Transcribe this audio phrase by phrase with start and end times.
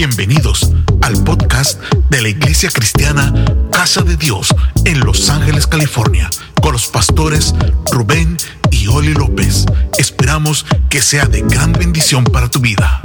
[0.00, 0.72] Bienvenidos
[1.02, 3.34] al podcast de la Iglesia Cristiana
[3.70, 4.48] Casa de Dios
[4.86, 6.30] en Los Ángeles, California,
[6.62, 7.54] con los pastores
[7.92, 8.38] Rubén
[8.70, 9.66] y Oli López.
[9.98, 13.02] Esperamos que sea de gran bendición para tu vida.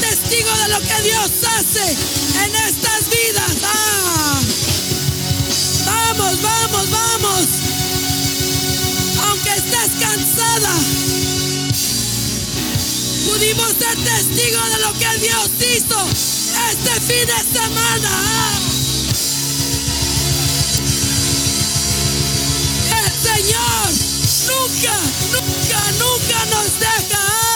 [0.00, 3.56] testigos de lo que Dios hace en estas vidas.
[3.64, 4.40] Ah.
[5.86, 7.69] Vamos, vamos, vamos.
[13.26, 16.08] Pudimos ser testigos de lo que Dios hizo
[16.70, 18.10] este fin de semana.
[22.98, 23.90] El Señor
[24.46, 24.94] nunca,
[25.32, 27.49] nunca, nunca nos deja.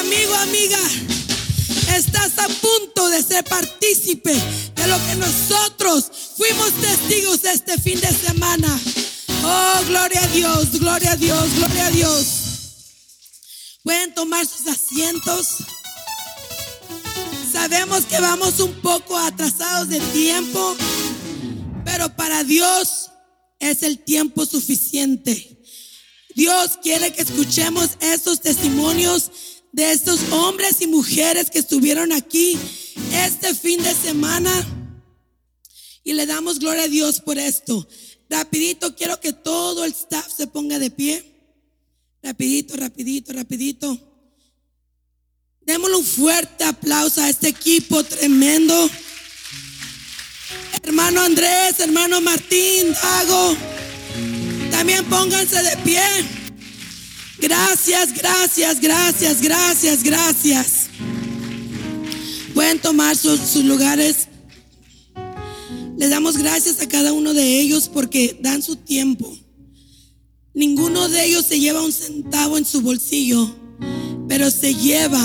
[0.00, 0.78] Amigo, amiga,
[1.96, 8.08] estás a punto de ser partícipe de lo que nosotros fuimos testigos este fin de
[8.08, 8.68] semana.
[9.42, 12.26] Oh, gloria a Dios, gloria a Dios, gloria a Dios.
[13.82, 15.56] Pueden tomar sus asientos.
[17.50, 20.76] Sabemos que vamos un poco atrasados de tiempo,
[21.86, 23.10] pero para Dios
[23.58, 25.51] es el tiempo suficiente.
[26.34, 29.30] Dios quiere que escuchemos estos testimonios
[29.72, 32.58] de estos hombres y mujeres que estuvieron aquí
[33.12, 34.50] este fin de semana.
[36.04, 37.86] Y le damos gloria a Dios por esto.
[38.28, 41.24] Rapidito, quiero que todo el staff se ponga de pie.
[42.22, 43.98] Rapidito, rapidito, rapidito.
[45.60, 48.90] Démosle un fuerte aplauso a este equipo tremendo.
[50.82, 53.71] Hermano Andrés, hermano Martín, Dago.
[54.82, 56.02] También pónganse de pie.
[57.38, 60.66] Gracias, gracias, gracias, gracias, gracias.
[62.52, 64.26] Pueden tomar sus, sus lugares.
[65.96, 69.32] Les damos gracias a cada uno de ellos porque dan su tiempo.
[70.52, 73.54] Ninguno de ellos se lleva un centavo en su bolsillo,
[74.26, 75.22] pero se lleva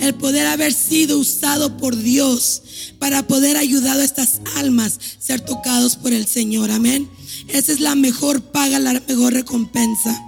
[0.00, 2.62] el poder haber sido usado por Dios
[2.98, 6.72] para poder ayudar a estas almas ser tocados por el Señor.
[6.72, 7.08] Amén.
[7.46, 10.20] Esa es la mejor paga, la mejor recompensa.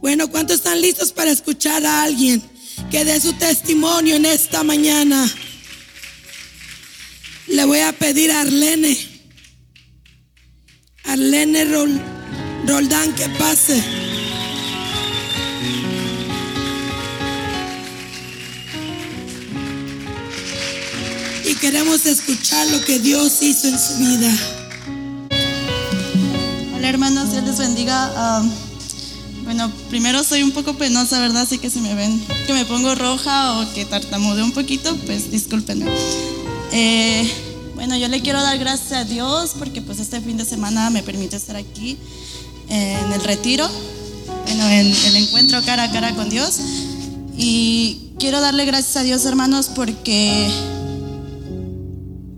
[0.00, 2.42] Bueno, ¿cuántos están listos para escuchar a alguien
[2.90, 5.26] que dé su testimonio en esta mañana?
[7.46, 8.96] Le voy a pedir a Arlene,
[11.04, 12.00] Arlene Rol,
[12.66, 13.82] Roldán, que pase.
[21.46, 24.63] Y queremos escuchar lo que Dios hizo en su vida.
[26.84, 28.12] Hola hermanos, Dios les bendiga.
[28.14, 28.42] Ah,
[29.44, 31.44] bueno, primero soy un poco penosa, ¿verdad?
[31.44, 35.30] Así que si me ven que me pongo roja o que tartamudeo un poquito, pues
[35.30, 35.86] discúlpenme.
[36.72, 37.26] Eh,
[37.74, 41.02] bueno, yo le quiero dar gracias a Dios porque pues este fin de semana me
[41.02, 41.96] permite estar aquí
[42.68, 43.66] eh, en el retiro,
[44.44, 46.60] bueno, en el encuentro cara a cara con Dios.
[47.34, 50.50] Y quiero darle gracias a Dios, hermanos, porque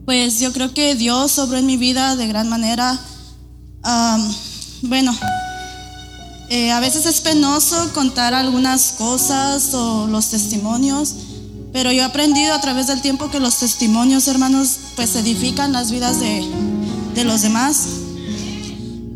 [0.05, 2.97] pues yo creo que Dios obró en mi vida de gran manera.
[4.83, 5.17] Bueno,
[6.49, 11.15] eh, a veces es penoso contar algunas cosas o los testimonios,
[11.73, 15.91] pero yo he aprendido a través del tiempo que los testimonios, hermanos, pues edifican las
[15.91, 16.45] vidas de,
[17.15, 17.87] de los demás.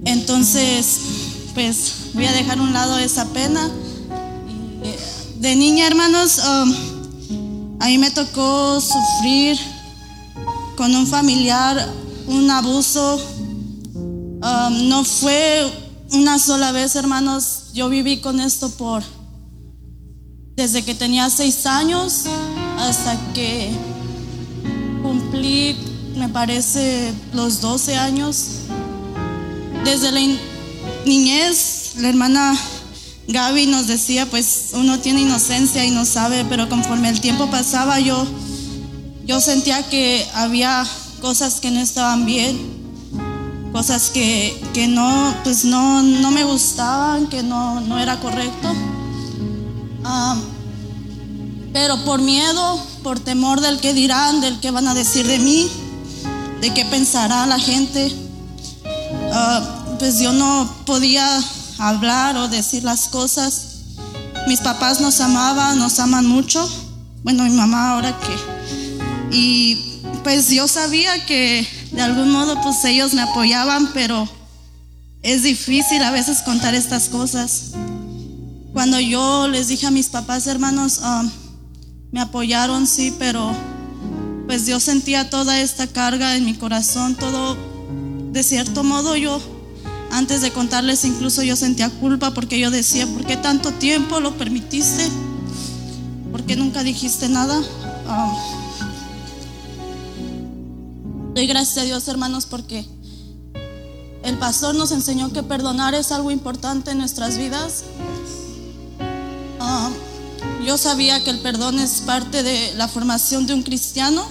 [0.05, 1.01] Entonces,
[1.55, 3.71] pues voy a dejar a un lado esa pena.
[4.83, 4.99] Eh,
[5.39, 9.59] De niña, hermanos, a mí me tocó sufrir
[10.77, 11.89] con un familiar
[12.27, 13.21] un abuso.
[14.43, 15.71] Um, no fue
[16.13, 17.73] una sola vez, hermanos.
[17.75, 19.03] Yo viví con esto por
[20.57, 22.25] desde que tenía seis años
[22.79, 23.71] hasta que
[25.03, 25.77] cumplí,
[26.17, 28.47] me parece, los 12 años.
[29.85, 30.21] Desde la
[31.05, 32.59] niñez, la hermana
[33.29, 38.01] Gaby nos decía, pues uno tiene inocencia y no sabe, pero conforme el tiempo pasaba
[38.01, 38.27] yo,
[39.25, 40.87] yo sentía que había
[41.21, 42.80] cosas que no estaban bien,
[43.73, 48.73] cosas que, que no, pues no, no me gustaban, que no, no era correcto.
[50.05, 50.37] Ah,
[51.73, 55.71] pero por miedo, por temor del que dirán, del que van a decir de mí,
[56.61, 58.13] de qué pensará la gente,
[59.33, 61.43] ah, pues yo no podía
[61.79, 63.67] hablar o decir las cosas.
[64.49, 66.69] Mis papás nos amaban, nos aman mucho.
[67.23, 69.37] Bueno, mi mamá ahora que.
[69.37, 74.29] Y pues yo sabía que de algún modo pues ellos me apoyaban, pero
[75.23, 77.73] es difícil a veces contar estas cosas.
[78.73, 81.31] Cuando yo les dije a mis papás, hermanos, um,
[82.13, 83.53] me apoyaron, sí, pero
[84.47, 87.57] pues yo sentía toda esta carga en mi corazón, todo,
[88.33, 89.41] de cierto modo yo,
[90.11, 94.37] antes de contarles incluso yo sentía culpa porque yo decía, ¿por qué tanto tiempo lo
[94.37, 95.07] permitiste?
[96.33, 97.59] ¿Por qué nunca dijiste nada?
[97.59, 98.60] Um,
[101.41, 102.85] doy gracias a Dios, hermanos, porque
[104.25, 107.85] el pastor nos enseñó que perdonar es algo importante en nuestras vidas.
[109.59, 109.89] Ah,
[110.67, 114.23] yo sabía que el perdón es parte de la formación de un cristiano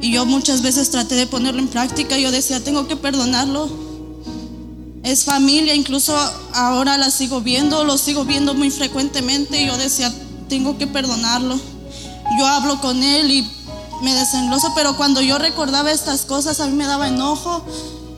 [0.00, 2.18] y yo muchas veces traté de ponerlo en práctica.
[2.18, 3.70] Yo decía, tengo que perdonarlo.
[5.04, 6.16] Es familia, incluso
[6.54, 10.12] ahora la sigo viendo, lo sigo viendo muy frecuentemente y yo decía,
[10.48, 11.56] tengo que perdonarlo.
[12.36, 13.59] Yo hablo con él y
[14.02, 17.64] me desengloso, pero cuando yo recordaba estas cosas a mí me daba enojo,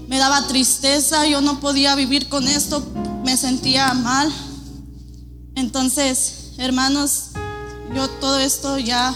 [0.08, 2.84] me daba tristeza, yo no podía vivir con esto,
[3.24, 4.32] me sentía mal.
[5.54, 7.30] Entonces, hermanos,
[7.94, 9.14] yo todo esto ya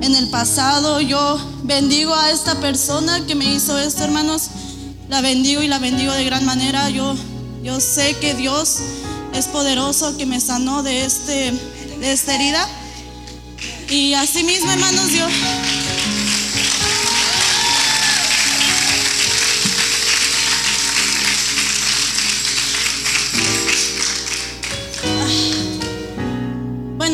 [0.00, 4.48] en el pasado, yo bendigo a esta persona que me hizo esto, hermanos,
[5.08, 6.88] la bendigo y la bendigo de gran manera.
[6.90, 7.14] Yo,
[7.62, 8.78] yo sé que Dios
[9.34, 11.52] es poderoso, que me sanó de, este,
[12.00, 12.68] de esta herida.
[13.88, 15.26] Y así mismo, hermanos, yo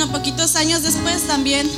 [0.06, 1.68] poquitos años después también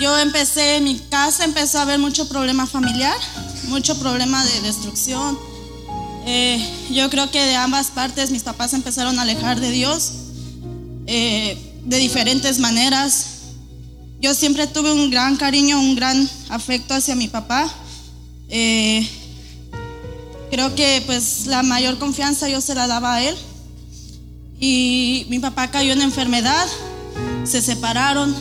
[0.00, 3.16] yo empecé, mi casa empezó a haber mucho problema familiar,
[3.64, 5.38] mucho problema de destrucción.
[6.24, 6.58] Eh,
[6.90, 10.12] yo creo que de ambas partes mis papás empezaron a alejar de Dios
[11.06, 13.26] eh, de diferentes maneras.
[14.20, 17.70] Yo siempre tuve un gran cariño, un gran afecto hacia mi papá.
[18.48, 19.06] Eh,
[20.50, 23.36] creo que pues la mayor confianza yo se la daba a él
[24.60, 26.68] y mi papá cayó en enfermedad,
[27.44, 28.34] se separaron.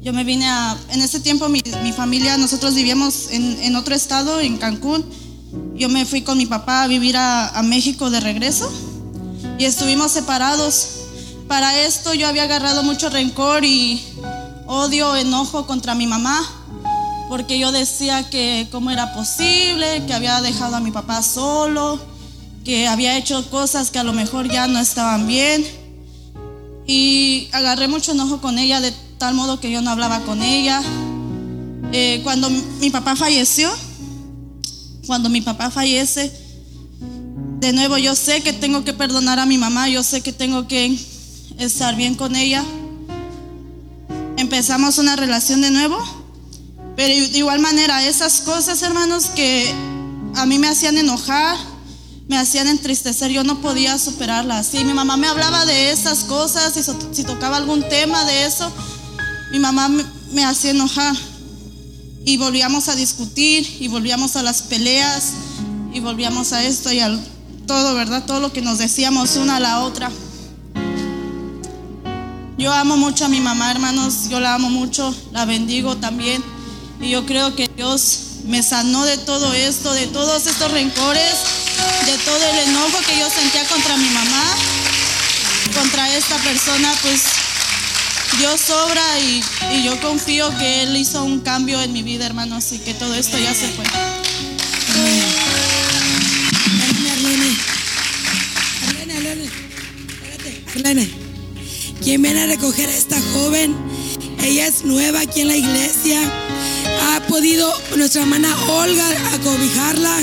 [0.00, 1.60] Yo me vine a, en ese tiempo mi,
[1.94, 5.04] familia, nosotros vivíamos en, otro estado, en Cancún.
[5.74, 8.70] Yo me fui con mi papá a vivir a, a México de regreso
[9.58, 10.90] y estuvimos separados.
[11.48, 14.00] Para esto yo había agarrado mucho rencor y
[14.66, 16.40] odio, enojo contra mi mamá,
[17.28, 22.17] porque yo decía que cómo era posible, que había dejado a mi papá solo
[22.64, 25.64] que había hecho cosas que a lo mejor ya no estaban bien.
[26.86, 30.82] Y agarré mucho enojo con ella de tal modo que yo no hablaba con ella.
[31.92, 33.70] Eh, cuando mi papá falleció,
[35.06, 36.30] cuando mi papá fallece,
[37.60, 40.68] de nuevo yo sé que tengo que perdonar a mi mamá, yo sé que tengo
[40.68, 40.98] que
[41.58, 42.64] estar bien con ella.
[44.36, 45.98] Empezamos una relación de nuevo,
[46.94, 49.72] pero de igual manera esas cosas, hermanos, que
[50.36, 51.56] a mí me hacían enojar,
[52.28, 54.66] me hacían entristecer, yo no podía superarlas.
[54.66, 56.74] Si mi mamá me hablaba de esas cosas,
[57.12, 58.70] si, tocaba algún tema de eso,
[59.50, 61.16] mi mamá me, hacía enojar.
[62.26, 65.32] Y volvíamos a discutir, y volvíamos a las peleas,
[65.94, 67.18] y volvíamos a esto y a
[67.66, 68.24] todo, ¿verdad?
[68.26, 70.10] Todo lo que nos decíamos una a la otra.
[72.58, 76.44] Yo amo mucho a mi mamá, hermanos, yo la amo mucho, la bendigo también.
[77.00, 81.67] Y yo creo que Dios me sanó de todo esto, de todos estos rencores
[82.06, 84.56] de todo el enojo que yo sentía contra mi mamá,
[85.74, 87.22] contra esta persona, pues
[88.38, 89.42] Dios sobra y,
[89.84, 93.38] yo confío que Él hizo un cambio en mi vida, hermanos, y que todo esto
[93.38, 93.84] ya se fue.
[102.02, 103.76] ¿Quién viene a recoger a esta joven?
[104.42, 106.20] Ella es nueva aquí en la iglesia.
[107.02, 110.16] Ha podido nuestra hermana Olga acobijarla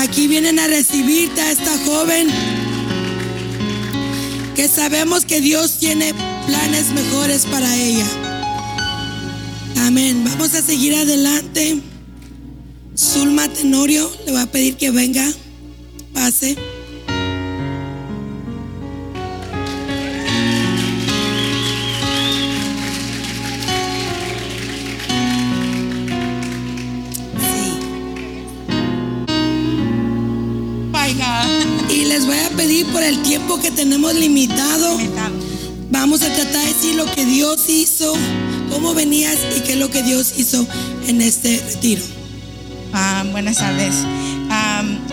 [0.00, 2.28] Aquí vienen a recibirte a esta joven
[4.54, 6.14] que sabemos que Dios tiene
[6.46, 8.06] planes mejores para ella.
[9.86, 10.24] Amén.
[10.24, 11.80] Vamos a seguir adelante.
[12.96, 15.28] Zulma Tenorio le va a pedir que venga,
[16.12, 16.56] pase.
[32.94, 34.96] Por el tiempo que tenemos limitado.
[35.90, 38.14] Vamos a tratar de decir lo que Dios hizo,
[38.70, 40.64] cómo venías y qué es lo que Dios hizo
[41.08, 42.02] en este retiro.
[42.92, 43.96] Ah, buenas tardes.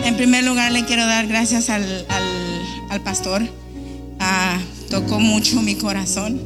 [0.04, 2.06] en primer lugar, le quiero dar gracias al,
[3.02, 3.42] pastor.
[4.20, 6.40] Ah, tocó mucho mi corazón.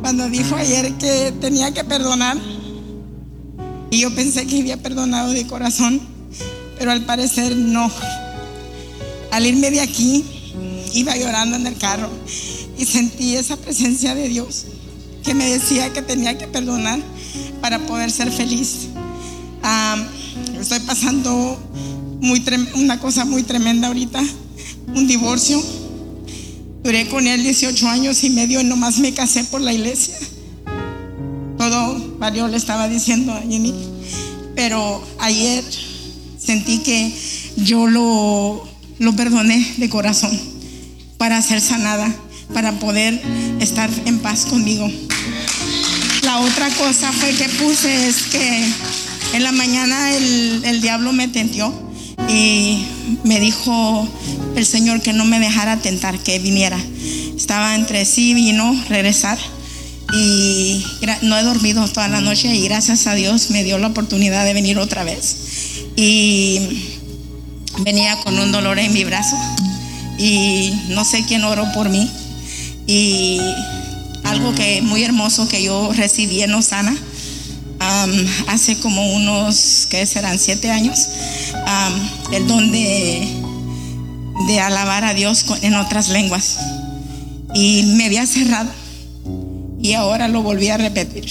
[0.00, 2.36] cuando dijo ayer que tenía que perdonar,
[3.92, 6.00] y yo pensé que había perdonado de corazón,
[6.80, 7.88] pero al parecer no.
[9.36, 10.24] Al irme de aquí,
[10.94, 12.08] iba llorando en el carro
[12.78, 14.64] y sentí esa presencia de Dios
[15.22, 16.98] que me decía que tenía que perdonar
[17.60, 18.86] para poder ser feliz.
[20.58, 21.60] estoy pasando
[22.76, 24.22] una cosa muy tremenda ahorita,
[24.94, 25.62] un divorcio.
[26.82, 30.14] Duré con él 18 años y medio y nomás me casé por la iglesia.
[31.58, 33.74] Todo valió, le estaba diciendo a Jenny.
[34.54, 35.62] Pero ayer
[36.38, 37.14] sentí que
[37.58, 40.38] yo lo, lo perdoné de corazón
[41.18, 42.12] para ser sanada,
[42.52, 43.20] para poder
[43.60, 44.90] estar en paz conmigo.
[46.22, 48.64] La otra cosa fue que puse es que
[49.34, 51.72] en la mañana el, el diablo me tentió
[52.28, 52.84] y
[53.24, 54.08] me dijo
[54.56, 56.78] el Señor que no me dejara tentar, que viniera.
[57.36, 59.38] Estaba entre sí y no regresar
[60.12, 60.84] y
[61.22, 64.54] no he dormido toda la noche y gracias a Dios me dio la oportunidad de
[64.54, 65.36] venir otra vez.
[65.96, 66.60] Y
[67.80, 69.36] venía con un dolor en mi brazo
[70.18, 72.10] y no sé quién oró por mí
[72.86, 73.40] y
[74.24, 76.96] algo que muy hermoso que yo recibí en Osana
[78.48, 80.38] hace como unos, ¿qué serán?
[80.38, 81.08] Siete años,
[82.32, 83.28] el don de,
[84.60, 86.56] alabar a Dios en otras lenguas.
[87.54, 88.70] Y me había cerrado
[89.80, 91.24] y ahora lo volví a repetir.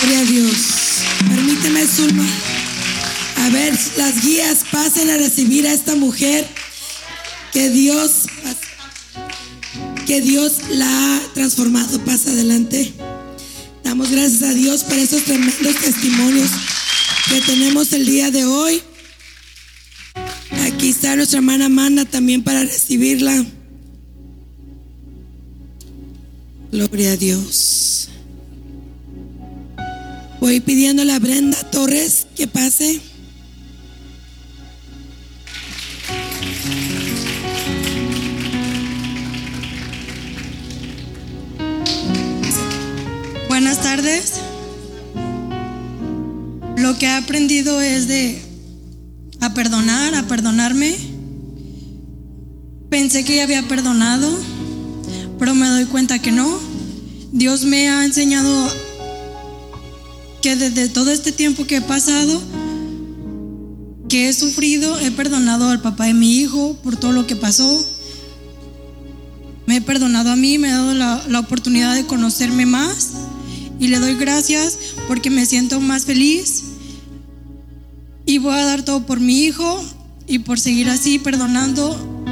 [0.00, 0.56] Gloria a Dios.
[1.28, 2.24] Permíteme, Zulma.
[3.44, 6.48] A ver, las guías pasen a recibir a esta mujer
[7.52, 8.26] que Dios
[10.06, 11.98] que Dios la ha transformado.
[12.06, 12.94] Pasa adelante.
[13.82, 16.50] Damos gracias a Dios por esos tremendos testimonios
[17.28, 18.82] que tenemos el día de hoy.
[20.66, 23.44] Aquí está nuestra hermana Amanda también para recibirla.
[26.72, 28.08] Gloria a Dios.
[30.40, 33.13] Voy pidiéndole a Brenda Torres que pase.
[46.76, 48.38] Lo que he aprendido es de
[49.40, 50.94] a perdonar, a perdonarme.
[52.90, 54.30] Pensé que ya había perdonado,
[55.38, 56.58] pero me doy cuenta que no.
[57.32, 58.70] Dios me ha enseñado
[60.42, 62.42] que desde todo este tiempo que he pasado,
[64.10, 67.86] que he sufrido, he perdonado al papá de mi hijo por todo lo que pasó.
[69.64, 73.23] Me he perdonado a mí, me he dado la, la oportunidad de conocerme más
[73.84, 76.62] y le doy gracias porque me siento más feliz
[78.24, 79.84] y voy a dar todo por mi hijo
[80.26, 82.24] y por seguir así perdonando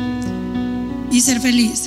[1.12, 1.82] y ser feliz.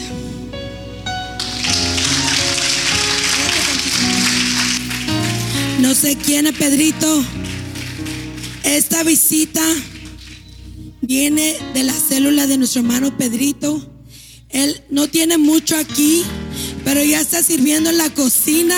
[5.79, 7.25] No sé quién es Pedrito.
[8.63, 9.63] Esta visita
[11.01, 13.84] viene de la célula de nuestro hermano Pedrito.
[14.50, 16.22] Él no tiene mucho aquí,
[16.84, 18.77] pero ya está sirviendo en la cocina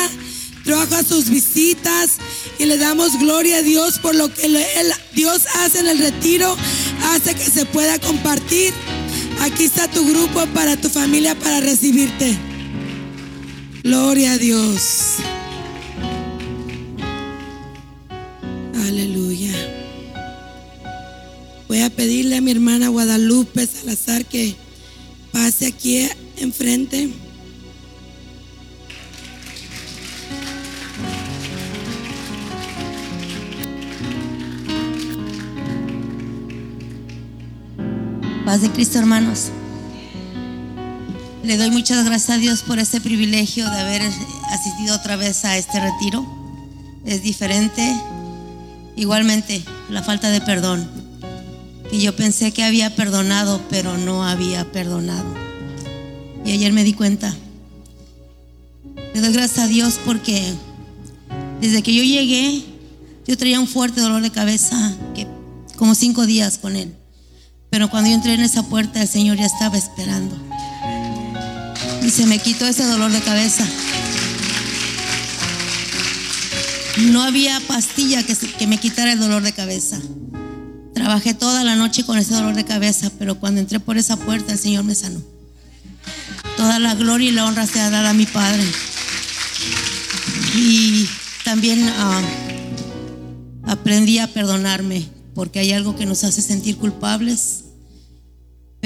[0.67, 2.17] trabaja sus visitas
[2.59, 4.49] y le damos gloria a Dios por lo que
[5.15, 6.57] Dios hace en el retiro,
[7.05, 8.73] hace que se pueda compartir.
[9.39, 12.37] Aquí está tu grupo para tu familia para recibirte.
[13.81, 15.15] Gloria a Dios.
[18.87, 19.53] Aleluya.
[21.69, 24.53] Voy a pedirle a mi hermana Guadalupe Salazar que
[25.31, 27.26] pase aquí enfrente.
[38.47, 39.47] Paz de Cristo, hermanos.
[41.43, 45.57] Le doy muchas gracias a Dios por este privilegio de haber asistido otra vez a
[45.57, 46.25] este retiro.
[47.03, 47.93] Es diferente.
[48.95, 50.89] Igualmente, la falta de perdón.
[51.91, 55.27] Y yo pensé que había perdonado, pero no había perdonado.
[56.45, 57.35] Y ayer me di cuenta.
[59.13, 60.53] Le doy gracias a Dios porque
[61.59, 62.63] desde que yo llegué,
[63.27, 65.27] yo traía un fuerte dolor de cabeza, que
[65.75, 66.96] como cinco días con él.
[67.77, 70.35] Pero cuando yo entré en esa puerta, el Señor ya estaba esperando.
[72.03, 73.63] Y se me quitó ese dolor de cabeza.
[77.11, 79.99] No había pastilla que, que me quitara el dolor de cabeza.
[80.95, 84.53] Trabajé toda la noche con ese dolor de cabeza, pero cuando entré por esa puerta,
[84.53, 85.21] el Señor me sanó.
[86.55, 88.63] Toda la gloria y la honra se ha dado a mi Padre.
[90.55, 91.07] Y
[91.43, 92.21] también ah,
[93.67, 95.05] aprendí a perdonarme
[95.35, 97.65] porque hay algo que nos hace sentir culpables,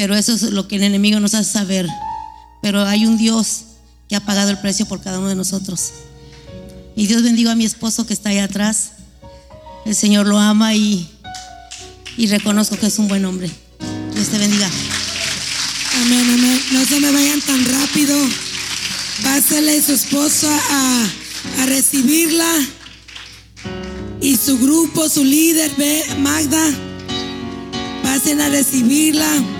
[0.02, 1.88] pero eso es lo que el enemigo nos hace saber.
[2.64, 3.66] Pero hay un Dios
[4.10, 5.92] que ha pagado el precio por cada uno de nosotros.
[6.96, 8.94] Y Dios bendiga a mi esposo que está ahí atrás,
[9.86, 11.08] El Señor lo ama y,
[12.18, 13.52] y reconozco que es un buen hombre.
[14.16, 14.68] Dios te bendiga.
[16.02, 16.60] Amén, amén.
[16.72, 18.18] No se me vayan tan rápido.
[19.22, 22.52] Pásale su esposa a, a recibirla.
[24.20, 25.72] Y su grupo, su líder,
[26.18, 26.72] Magda.
[28.02, 29.51] Pasen a recibirla.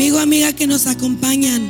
[0.00, 1.60] Amigo, amiga que nos acompañan,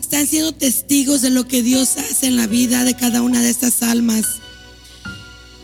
[0.00, 3.50] están siendo testigos de lo que Dios hace en la vida de cada una de
[3.50, 4.26] estas almas.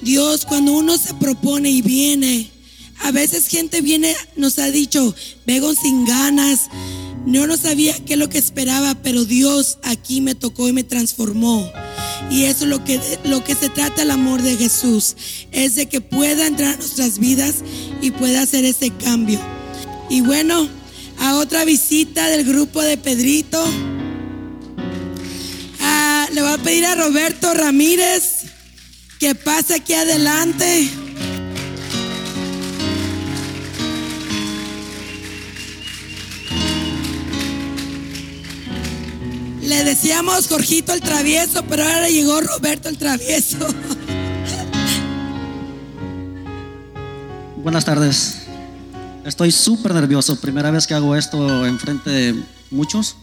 [0.03, 2.51] Dios, cuando uno se propone y viene,
[3.05, 5.15] a veces gente viene, nos ha dicho,
[5.47, 6.63] vengo sin ganas,
[7.27, 10.83] no no sabía qué es lo que esperaba, pero Dios aquí me tocó y me
[10.83, 11.71] transformó.
[12.29, 15.15] Y eso es lo que, lo que se trata el amor de Jesús,
[15.53, 17.63] es de que pueda entrar a nuestras vidas
[18.03, 19.39] y pueda hacer ese cambio.
[20.11, 20.69] Y bueno,
[21.19, 23.65] a otra visita del grupo de Pedrito.
[25.81, 28.45] Ah, le voy a pedir a Roberto Ramírez
[29.19, 30.91] que pase aquí adelante.
[39.63, 43.59] Le decíamos Jorgito el travieso, pero ahora llegó Roberto el travieso.
[47.57, 48.46] Buenas tardes.
[49.27, 50.37] Estoy súper nervioso.
[50.37, 53.17] Primera vez que hago esto enfrente de muchos.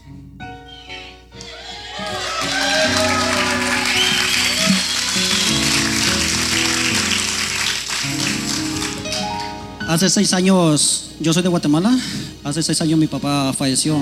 [9.88, 11.98] Hace seis años, yo soy de Guatemala.
[12.44, 13.96] Hace seis años mi papá falleció.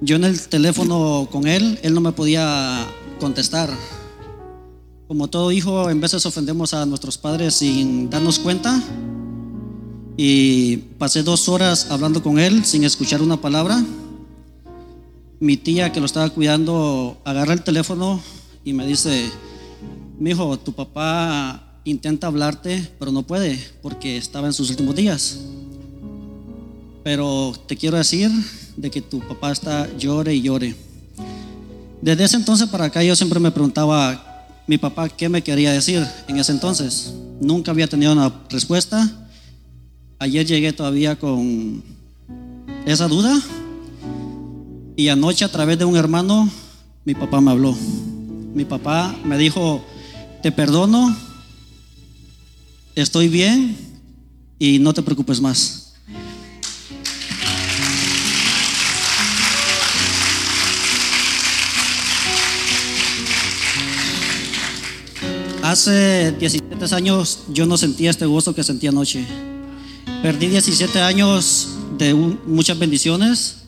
[0.00, 2.84] Yo en el teléfono con él, él no me podía
[3.20, 3.70] contestar.
[5.06, 8.82] Como todo hijo, en veces ofendemos a nuestros padres sin darnos cuenta.
[10.16, 13.82] Y pasé dos horas hablando con él sin escuchar una palabra.
[15.40, 18.20] Mi tía que lo estaba cuidando agarra el teléfono
[18.64, 19.30] y me dice,
[20.18, 25.40] mi hijo, tu papá intenta hablarte, pero no puede porque estaba en sus últimos días.
[27.02, 28.30] Pero te quiero decir
[28.76, 30.76] de que tu papá está llore y llore.
[32.00, 36.06] Desde ese entonces para acá yo siempre me preguntaba mi papá qué me quería decir
[36.28, 37.14] en ese entonces.
[37.40, 39.21] Nunca había tenido una respuesta.
[40.22, 41.82] Ayer llegué todavía con
[42.86, 43.42] esa duda
[44.94, 46.48] y anoche a través de un hermano
[47.04, 47.76] mi papá me habló.
[48.54, 49.84] Mi papá me dijo,
[50.40, 51.12] te perdono,
[52.94, 53.76] estoy bien
[54.60, 55.94] y no te preocupes más.
[65.64, 69.26] Hace 17 años yo no sentía este gozo que sentí anoche.
[70.22, 73.64] Perdí 17 años de muchas bendiciones.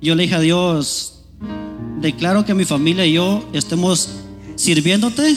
[0.00, 1.24] Yo le dije a Dios,
[2.00, 4.08] declaro que mi familia y yo estemos
[4.56, 5.36] sirviéndote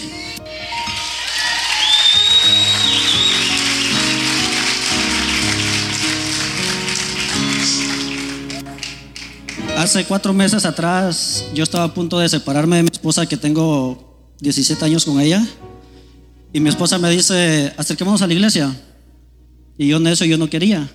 [9.81, 14.35] Hace cuatro meses atrás yo estaba a punto de separarme de mi esposa que tengo
[14.39, 15.43] 17 años con ella.
[16.53, 18.71] Y mi esposa me dice, acerquémonos a la iglesia.
[19.81, 20.87] Y yo en eso yo no quería.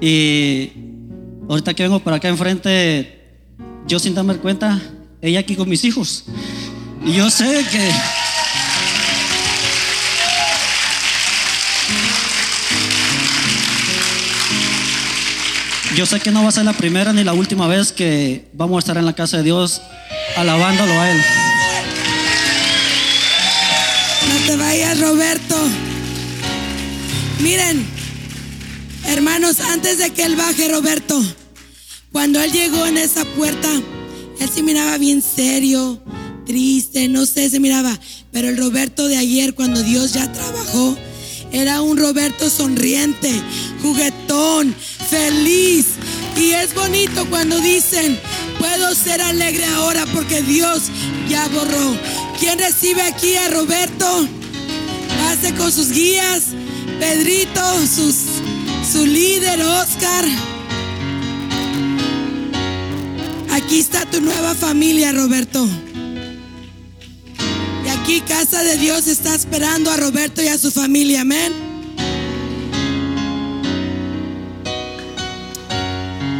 [0.00, 0.72] Y
[1.48, 3.20] ahorita que vengo para acá enfrente,
[3.86, 4.82] yo sin darme cuenta,
[5.22, 6.24] ella aquí con mis hijos.
[7.06, 7.92] Y yo sé que...
[15.94, 18.74] Yo sé que no va a ser la primera ni la última vez que vamos
[18.74, 19.80] a estar en la casa de Dios
[20.36, 21.20] alabándolo a Él.
[24.28, 25.87] No te vayas, Roberto.
[27.40, 27.86] Miren,
[29.04, 31.22] hermanos, antes de que él baje, Roberto,
[32.10, 33.68] cuando él llegó en esa puerta,
[34.40, 36.02] él se miraba bien serio,
[36.46, 37.98] triste, no sé, se miraba.
[38.32, 40.96] Pero el Roberto de ayer, cuando Dios ya trabajó,
[41.52, 43.30] era un Roberto sonriente,
[43.82, 44.74] juguetón,
[45.08, 45.86] feliz.
[46.36, 48.18] Y es bonito cuando dicen,
[48.58, 50.84] puedo ser alegre ahora porque Dios
[51.28, 51.96] ya borró.
[52.38, 54.28] ¿Quién recibe aquí a Roberto?
[55.20, 56.42] Pase con sus guías,
[56.98, 58.14] Pedrito, sus,
[58.90, 60.24] su líder, Oscar.
[63.50, 65.68] Aquí está tu nueva familia, Roberto.
[67.84, 71.52] Y aquí Casa de Dios está esperando a Roberto y a su familia, amén.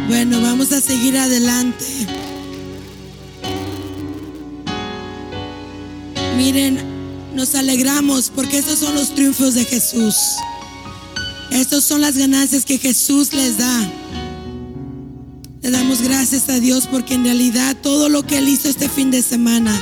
[0.07, 1.85] Bueno, vamos a seguir adelante.
[6.35, 6.79] Miren,
[7.35, 10.15] nos alegramos porque esos son los triunfos de Jesús.
[11.51, 13.91] Estas son las ganancias que Jesús les da.
[15.61, 19.11] Le damos gracias a Dios porque en realidad todo lo que Él hizo este fin
[19.11, 19.73] de semana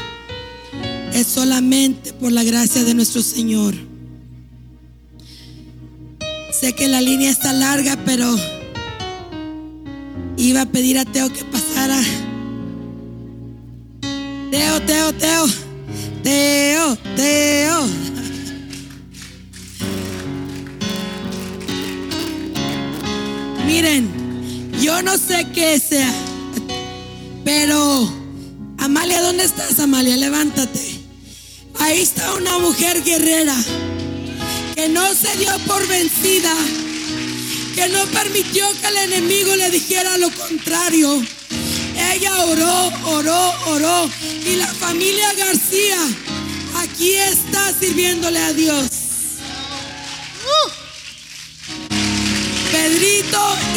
[1.14, 3.76] es solamente por la gracia de nuestro Señor.
[6.52, 8.36] Sé que la línea está larga, pero
[10.38, 12.02] iba a pedir a Teo que pasara.
[14.50, 15.46] Teo, Teo, Teo.
[16.24, 18.07] Teo, Teo.
[24.88, 26.14] Yo no sé qué sea,
[27.44, 28.10] pero
[28.78, 30.16] Amalia, ¿dónde estás, Amalia?
[30.16, 30.80] Levántate.
[31.78, 33.54] Ahí está una mujer guerrera
[34.76, 36.56] que no se dio por vencida,
[37.76, 41.22] que no permitió que el enemigo le dijera lo contrario.
[42.14, 44.10] Ella oró, oró, oró.
[44.46, 45.98] Y la familia García
[46.78, 49.07] aquí está sirviéndole a Dios.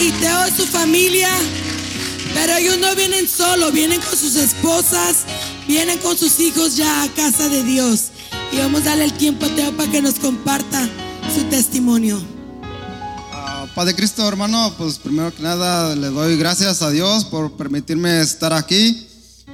[0.01, 1.29] Y Teo y su familia.
[2.35, 5.25] Pero ellos no vienen solos, vienen con sus esposas,
[5.67, 8.05] vienen con sus hijos ya a casa de Dios.
[8.53, 10.89] Y vamos a darle el tiempo a Teo para que nos comparta
[11.35, 12.21] su testimonio.
[13.33, 18.21] Ah, Padre Cristo, hermano, pues primero que nada le doy gracias a Dios por permitirme
[18.21, 19.07] estar aquí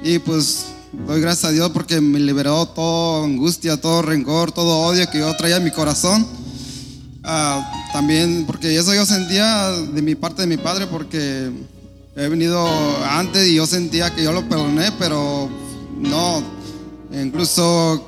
[0.03, 5.09] y pues doy gracias a Dios porque me liberó toda angustia, todo rencor, todo odio
[5.09, 6.25] que yo traía en mi corazón.
[7.23, 11.51] Ah, también porque eso yo sentía de mi parte de mi padre porque
[12.15, 12.67] he venido
[13.05, 15.49] antes y yo sentía que yo lo perdoné, pero
[15.99, 16.43] no.
[17.11, 18.05] Incluso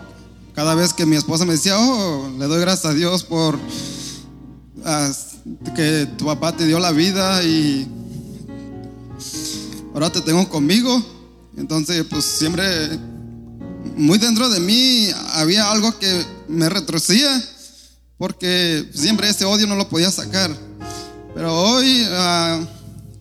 [0.53, 3.57] cada vez que mi esposa me decía, oh, le doy gracias a Dios por
[4.83, 5.11] ah,
[5.75, 7.87] que tu papá te dio la vida y
[9.93, 11.01] ahora te tengo conmigo.
[11.57, 12.65] Entonces, pues siempre,
[13.95, 17.43] muy dentro de mí había algo que me retrocedía,
[18.19, 20.51] porque siempre ese odio no lo podía sacar.
[21.33, 22.59] Pero hoy, ah,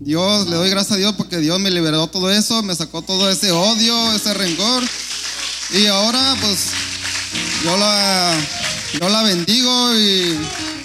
[0.00, 3.30] Dios, le doy gracias a Dios porque Dios me liberó todo eso, me sacó todo
[3.30, 4.82] ese odio, ese rencor.
[5.72, 6.70] Y ahora, pues,
[7.64, 8.34] yo la,
[9.00, 10.36] yo la bendigo y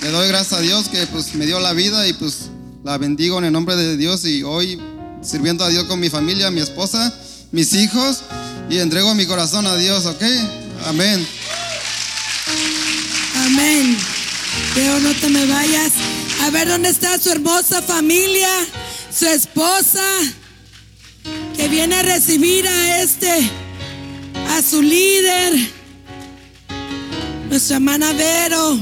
[0.04, 2.50] le doy gracias a Dios que pues me dio la vida y pues
[2.84, 4.80] la bendigo en el nombre de Dios y hoy
[5.22, 7.12] sirviendo a Dios con mi familia, mi esposa,
[7.52, 8.20] mis hijos
[8.70, 10.24] y entrego mi corazón a Dios, ¿ok?
[10.86, 11.26] Amén.
[13.54, 13.96] Amén.
[14.74, 15.94] Teo, no te me vayas.
[16.42, 18.50] A ver dónde está su hermosa familia,
[19.16, 20.04] su esposa,
[21.56, 23.52] que viene a recibir a este,
[24.50, 25.54] a su líder,
[27.48, 28.80] nuestra hermana Vero.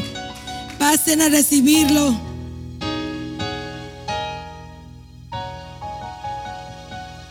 [0.79, 2.19] Pasen a recibirlo.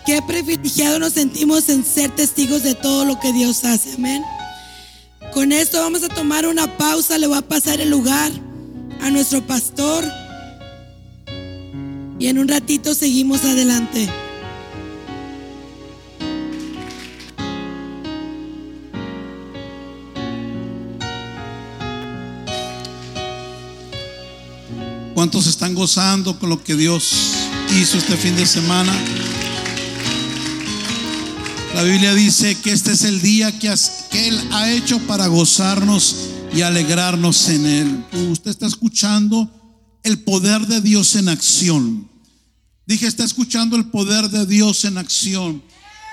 [0.04, 3.94] Qué privilegiado nos sentimos en ser testigos de todo lo que Dios hace.
[3.94, 4.22] Amén.
[5.32, 7.16] Con esto vamos a tomar una pausa.
[7.18, 8.32] Le voy a pasar el lugar
[9.00, 10.04] a nuestro pastor.
[12.18, 14.08] Y en un ratito seguimos adelante.
[25.14, 27.12] ¿Cuántos están gozando con lo que Dios
[27.78, 28.92] hizo este fin de semana?
[31.74, 36.16] La Biblia dice que este es el día que, Él ha hecho para gozarnos
[36.52, 38.04] y alegrarnos en Él.
[38.30, 39.48] Usted está escuchando
[40.02, 42.08] el poder de Dios en acción.
[42.86, 45.62] Dije, está escuchando el poder de Dios en acción.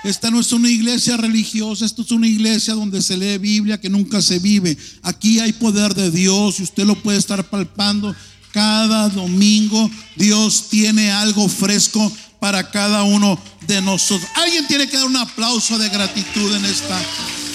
[0.04, 3.90] Esta no es una iglesia religiosa, esto es una iglesia donde se lee Biblia que
[3.90, 4.78] nunca se vive.
[5.02, 8.14] Aquí hay poder de Dios y usted lo puede estar palpando
[8.52, 9.90] cada domingo.
[10.14, 13.38] Dios tiene algo fresco para cada uno
[13.68, 14.28] de nosotros.
[14.34, 17.00] Alguien tiene que dar un aplauso de gratitud en esta,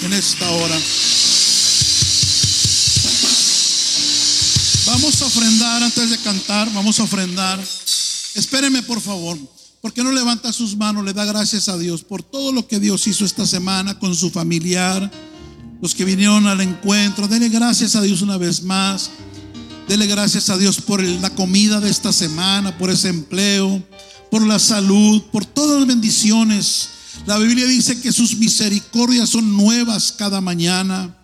[0.04, 0.76] en esta hora.
[4.86, 7.60] Vamos a ofrendar antes de cantar, vamos a ofrendar.
[8.34, 9.36] Espéreme por favor.
[9.80, 11.04] ¿Por qué no levanta sus manos?
[11.04, 14.30] Le da gracias a Dios por todo lo que Dios hizo esta semana con su
[14.30, 15.10] familiar,
[15.82, 17.28] los que vinieron al encuentro.
[17.28, 19.10] Dele gracias a Dios una vez más.
[19.88, 23.82] Dele gracias a Dios por la comida de esta semana, por ese empleo,
[24.34, 26.88] por la salud, por todas las bendiciones.
[27.24, 31.16] La Biblia dice que sus misericordias son nuevas cada mañana.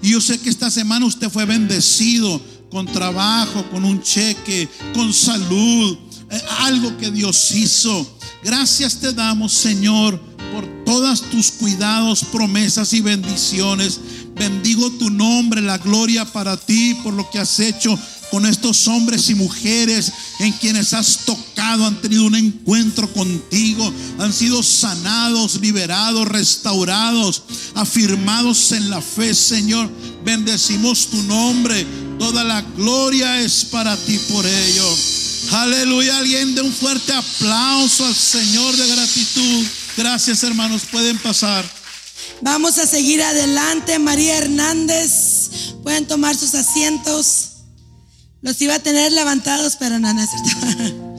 [0.00, 5.12] Y yo sé que esta semana usted fue bendecido con trabajo, con un cheque, con
[5.12, 5.98] salud,
[6.30, 8.16] eh, algo que Dios hizo.
[8.44, 10.20] Gracias te damos, Señor,
[10.52, 13.98] por todas tus cuidados, promesas y bendiciones.
[14.36, 17.98] Bendigo tu nombre, la gloria para ti por lo que has hecho
[18.32, 24.32] con estos hombres y mujeres en quienes has tocado, han tenido un encuentro contigo, han
[24.32, 27.42] sido sanados, liberados, restaurados,
[27.74, 29.90] afirmados en la fe, Señor.
[30.24, 31.86] Bendecimos tu nombre,
[32.18, 34.96] toda la gloria es para ti por ello.
[35.50, 39.66] Aleluya, alguien de un fuerte aplauso al Señor de gratitud.
[39.98, 41.70] Gracias hermanos, pueden pasar.
[42.40, 43.98] Vamos a seguir adelante.
[43.98, 45.50] María Hernández,
[45.82, 47.51] pueden tomar sus asientos.
[48.42, 51.02] Los iba a tener levantados, pero no, no es cierto.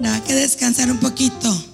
[0.00, 1.64] No, hay que descansar un poquito.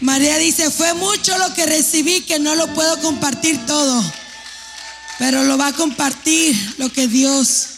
[0.00, 4.02] María dice, fue mucho lo que recibí que no lo puedo compartir todo,
[5.18, 7.73] pero lo va a compartir lo que Dios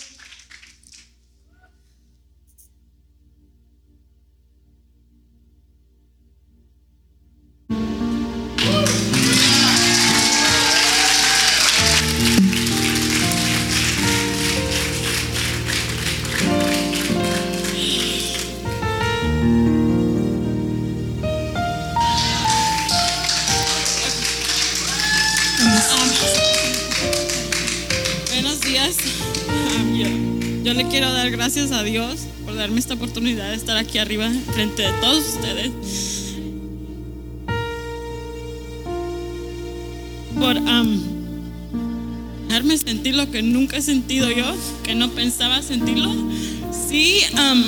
[31.56, 35.72] gracias a Dios por darme esta oportunidad de estar aquí arriba frente de todos ustedes.
[40.38, 41.00] Por am,
[42.50, 44.44] darme sentir lo que nunca he sentido yo,
[44.82, 46.12] que no pensaba sentirlo.
[46.90, 47.64] Sí, am,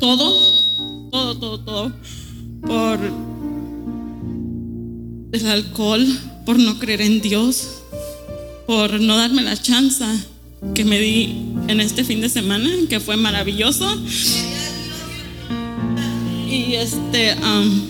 [0.00, 1.10] todo.
[1.10, 1.92] Todo, todo, todo.
[2.62, 2.98] Por.
[5.32, 6.04] el alcohol.
[6.44, 7.82] Por no creer en Dios.
[8.66, 10.04] Por no darme la chance
[10.74, 13.86] que me di en este fin de semana, que fue maravilloso.
[16.48, 17.32] Y este.
[17.32, 17.88] am,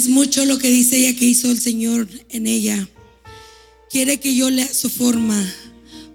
[0.00, 2.88] es mucho lo que dice ella que hizo el Señor en ella.
[3.90, 5.38] Quiere que yo lea su forma.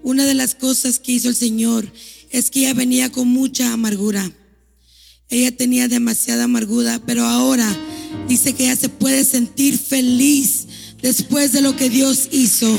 [0.02, 1.88] Una de las cosas que hizo el Señor
[2.32, 4.32] es que ella venía con mucha amargura.
[5.30, 7.71] Ella tenía demasiada amargura, pero ahora
[8.28, 10.65] dice que ella se puede sentir feliz
[11.00, 12.76] después de lo que Dios hizo.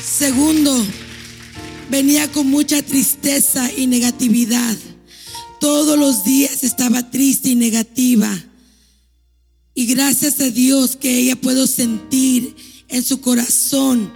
[0.00, 0.86] Segundo,
[1.90, 4.76] venía con mucha tristeza y negatividad.
[5.64, 8.28] Todos los días estaba triste y negativa.
[9.74, 12.54] Y gracias a Dios que ella pudo sentir
[12.88, 14.12] en su corazón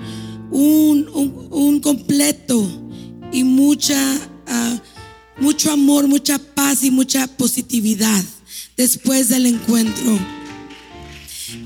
[0.50, 1.08] un,
[1.50, 2.70] un- completo
[3.32, 3.98] y mucha,
[4.46, 4.82] ah,
[5.40, 8.22] mucho amor, mucha paz y mucha positividad
[8.76, 10.18] después del encuentro.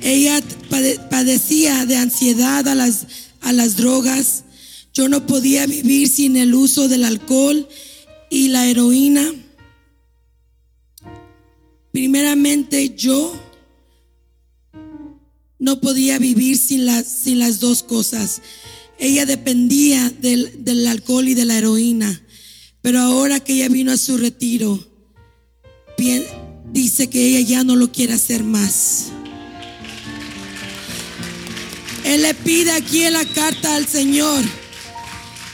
[0.00, 0.40] Ella
[0.70, 3.08] pade- padecía de ansiedad a las,
[3.40, 4.44] a las drogas.
[4.94, 7.68] Yo no podía vivir sin el uso del alcohol
[8.30, 9.28] y la heroína.
[11.92, 13.38] Primeramente yo
[15.58, 18.40] no podía vivir sin las, sin las dos cosas.
[18.98, 22.22] Ella dependía del, del alcohol y de la heroína.
[22.80, 24.84] Pero ahora que ella vino a su retiro,
[25.96, 26.24] pien-
[26.72, 29.08] dice que ella ya no lo quiere hacer más.
[32.04, 34.42] Él le pide aquí en la carta al Señor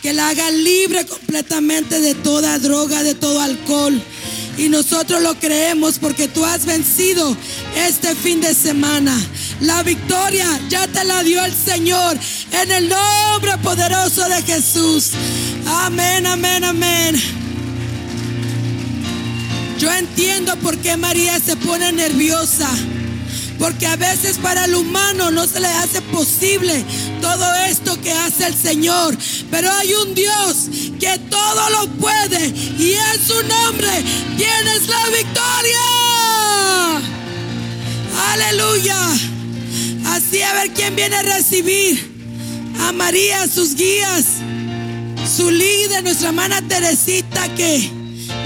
[0.00, 4.00] que la haga libre completamente de toda droga, de todo alcohol.
[4.58, 7.36] Y nosotros lo creemos porque tú has vencido
[7.76, 9.16] este fin de semana.
[9.60, 12.18] La victoria ya te la dio el Señor
[12.50, 15.12] en el nombre poderoso de Jesús.
[15.64, 17.16] Amén, amén, amén.
[19.78, 22.68] Yo entiendo por qué María se pone nerviosa.
[23.58, 26.84] Porque a veces para el humano no se le hace posible
[27.20, 29.16] todo esto que hace el Señor.
[29.50, 30.68] Pero hay un Dios
[31.00, 33.88] que todo lo puede y en su nombre
[34.36, 35.80] tienes la victoria.
[38.32, 38.96] Aleluya.
[40.06, 42.18] Así a ver quién viene a recibir
[42.80, 44.24] a María, sus guías,
[45.36, 47.90] su líder, nuestra hermana Teresita que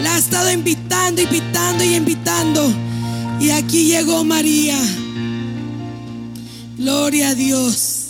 [0.02, 2.72] la ha estado invitando, invitando y invitando.
[3.40, 4.78] Y aquí llegó María.
[6.76, 8.08] Gloria a Dios.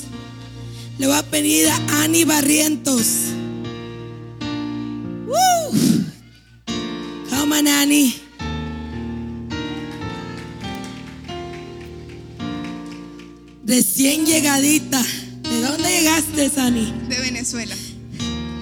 [0.99, 3.07] Le voy a pedir a Ani Barrientos.
[5.27, 5.79] Woo.
[7.31, 8.15] Come on, Ani.
[13.67, 15.03] Recién llegadita.
[15.43, 16.93] ¿De dónde llegaste, Ani?
[17.09, 17.75] de Venezuela.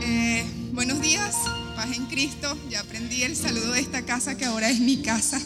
[0.03, 1.35] Eh, buenos días,
[1.77, 2.57] paz en Cristo.
[2.69, 5.41] Ya aprendí el saludo de esta casa que ahora es mi casa.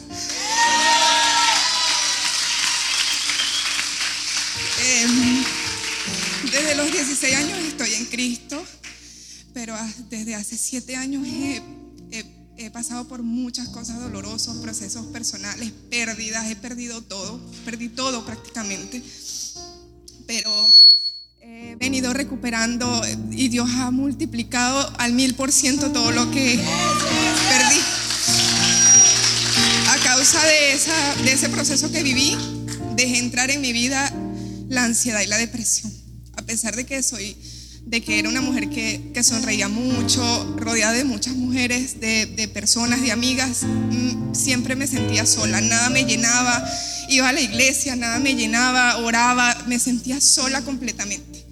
[4.86, 5.42] Em,
[6.52, 8.62] desde los 16 años estoy en Cristo,
[9.54, 9.74] pero
[10.10, 11.62] desde hace 7 años he,
[12.10, 19.02] he- pasado por muchas cosas dolorosas, procesos personales, pérdidas, he perdido todo, perdí todo prácticamente,
[20.26, 20.50] pero
[21.40, 26.56] he venido recuperando y Dios ha multiplicado al mil por ciento todo lo que
[27.48, 27.80] perdí.
[29.88, 32.36] A causa de, de ese proceso que viví,
[32.96, 34.12] dejé entrar en mi vida
[34.68, 35.92] la ansiedad y la depresión.
[36.36, 37.36] A pesar de que soy,
[37.86, 42.48] de que era una mujer que, que sonreía mucho, rodeada de muchas mujeres, de, de
[42.48, 46.64] personas, de amigas, mm, siempre me sentía sola, nada me llenaba.
[47.08, 51.44] Iba a la iglesia, nada me llenaba, oraba, me sentía sola completamente.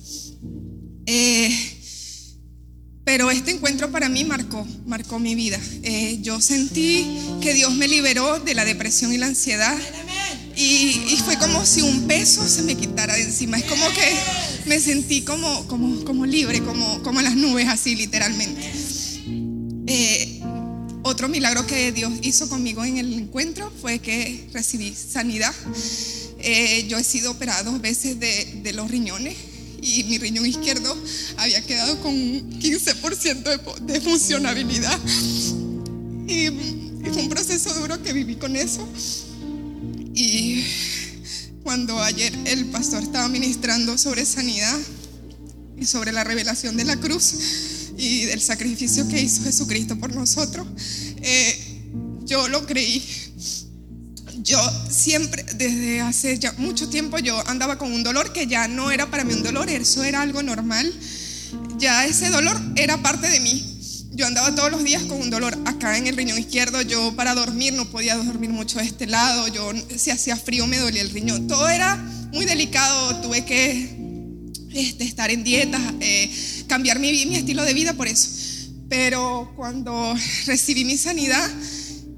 [1.06, 1.78] Eh,
[3.04, 5.58] pero este encuentro para mí marcó, marcó mi vida.
[5.82, 7.06] Eh, yo sentí
[7.40, 9.76] que Dios me liberó de la depresión y la ansiedad.
[10.56, 13.58] Y, y fue como si un peso se me quitara de encima.
[13.58, 14.16] Es como que
[14.66, 18.60] me sentí como, como, como libre, como, como las nubes, así literalmente.
[19.86, 20.40] Eh,
[21.02, 25.54] otro milagro que Dios hizo conmigo en el encuentro fue que recibí sanidad.
[26.38, 29.36] Eh, yo he sido operada dos veces de, de los riñones
[29.80, 30.96] y mi riñón izquierdo
[31.38, 34.98] había quedado con un 15% de, de funcionabilidad.
[36.28, 38.86] Y, y fue un proceso duro que viví con eso.
[40.14, 40.64] Y
[41.62, 44.78] cuando ayer el pastor estaba ministrando sobre sanidad
[45.78, 47.34] y sobre la revelación de la cruz
[47.96, 50.66] y del sacrificio que hizo Jesucristo por nosotros,
[51.22, 51.80] eh,
[52.24, 53.02] yo lo creí.
[54.42, 54.58] Yo
[54.90, 59.10] siempre, desde hace ya mucho tiempo, yo andaba con un dolor que ya no era
[59.10, 60.92] para mí un dolor, eso era algo normal.
[61.78, 63.71] Ya ese dolor era parte de mí.
[64.14, 66.82] Yo andaba todos los días con un dolor acá en el riñón izquierdo.
[66.82, 69.48] Yo para dormir no podía dormir mucho de este lado.
[69.48, 71.48] Yo si hacía frío me dolía el riñón.
[71.48, 71.96] Todo era
[72.30, 73.22] muy delicado.
[73.22, 73.88] Tuve que
[74.74, 76.30] este, estar en dieta, eh,
[76.66, 78.28] cambiar mi, mi estilo de vida por eso.
[78.90, 81.50] Pero cuando recibí mi sanidad,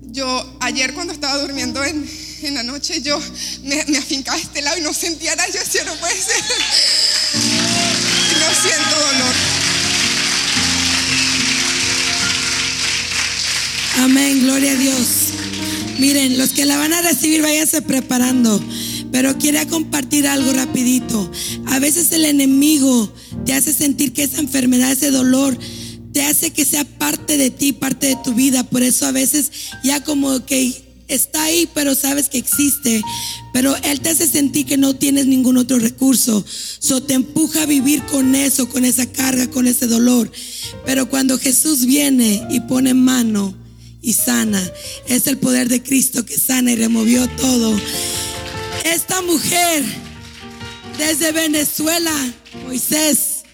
[0.02, 2.11] yo ayer cuando estaba durmiendo en,
[2.42, 3.20] en la noche, yo
[3.62, 5.48] me, me afincaba a este lado y no sentía nada.
[5.48, 6.42] Yo decía, no puede ser.
[8.35, 9.63] No siento dolor.
[13.96, 15.07] Amén, gloria a Dios.
[15.98, 18.61] Miren, los que la van a recibir, váyanse preparando.
[19.12, 21.30] Pero quiero compartir algo rapidito.
[21.66, 23.12] A veces el enemigo
[23.46, 25.57] te hace sentir que esa enfermedad, ese dolor,
[26.12, 28.64] te hace que sea parte de ti, parte de tu vida.
[28.64, 29.52] Por eso a veces
[29.85, 33.00] ya como que está ahí, pero sabes que existe.
[33.52, 36.44] Pero Él te hace sentir que no tienes ningún otro recurso.
[36.80, 40.33] So te empuja a vivir con eso, con esa carga, con ese dolor.
[40.85, 43.63] Pero cuando Jesús viene y pone mano
[44.05, 44.62] y sana,
[45.07, 47.75] es el poder de Cristo que sana y removió todo.
[48.85, 49.83] Esta mujer
[50.99, 52.12] desde Venezuela,
[52.64, 53.45] Moisés,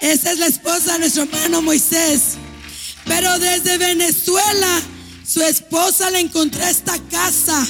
[0.00, 2.38] esa es la esposa de nuestro hermano Moisés.
[3.04, 4.80] Pero desde Venezuela,
[5.26, 7.66] su esposa le encontró esta casa,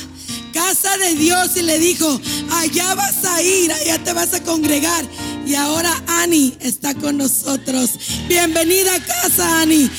[0.53, 2.21] casa de Dios, y le dijo,
[2.53, 5.05] allá vas a ir, allá te vas a congregar.
[5.45, 7.91] Y ahora Ani está con nosotros.
[8.29, 9.91] Bienvenida a casa, Ani.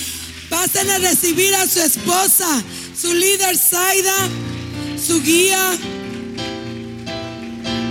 [0.49, 2.63] Pasen a recibir a su esposa,
[2.99, 4.29] su líder Zaida,
[5.05, 5.77] su guía.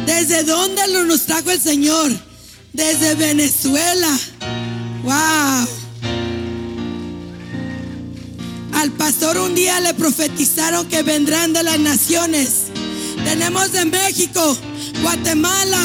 [0.07, 2.11] ¿Desde dónde lo nos trajo el Señor?
[2.73, 4.19] Desde Venezuela.
[5.05, 5.69] Wow.
[8.75, 12.67] Al pastor un día le profetizaron que vendrán de las naciones.
[13.25, 14.57] Tenemos de México,
[15.03, 15.83] Guatemala,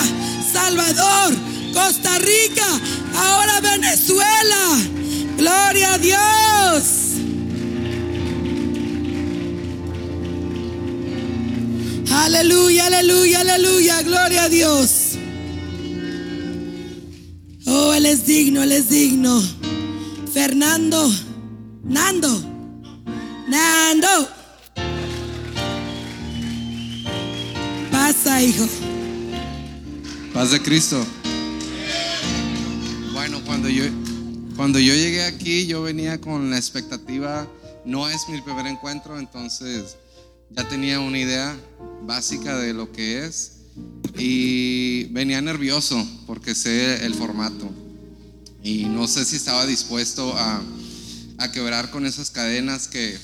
[0.51, 1.33] Salvador,
[1.73, 2.65] Costa Rica,
[3.15, 5.02] ahora Venezuela.
[5.37, 7.13] Gloria a Dios.
[12.11, 15.17] Aleluya, aleluya, aleluya, gloria a Dios.
[17.65, 19.41] Oh, Él es digno, Él es digno.
[20.33, 21.11] Fernando,
[21.83, 22.29] Nando,
[23.47, 24.29] Nando.
[27.91, 28.65] Pasa, hijo.
[30.33, 31.05] Paz de Cristo.
[33.13, 33.83] Bueno, cuando yo,
[34.55, 37.47] cuando yo llegué aquí, yo venía con la expectativa,
[37.85, 39.97] no es mi primer encuentro, entonces
[40.51, 41.57] ya tenía una idea
[42.03, 43.53] básica de lo que es
[44.17, 47.71] y venía nervioso porque sé el formato.
[48.63, 50.61] Y no sé si estaba dispuesto a,
[51.39, 53.17] a quebrar con esas cadenas que,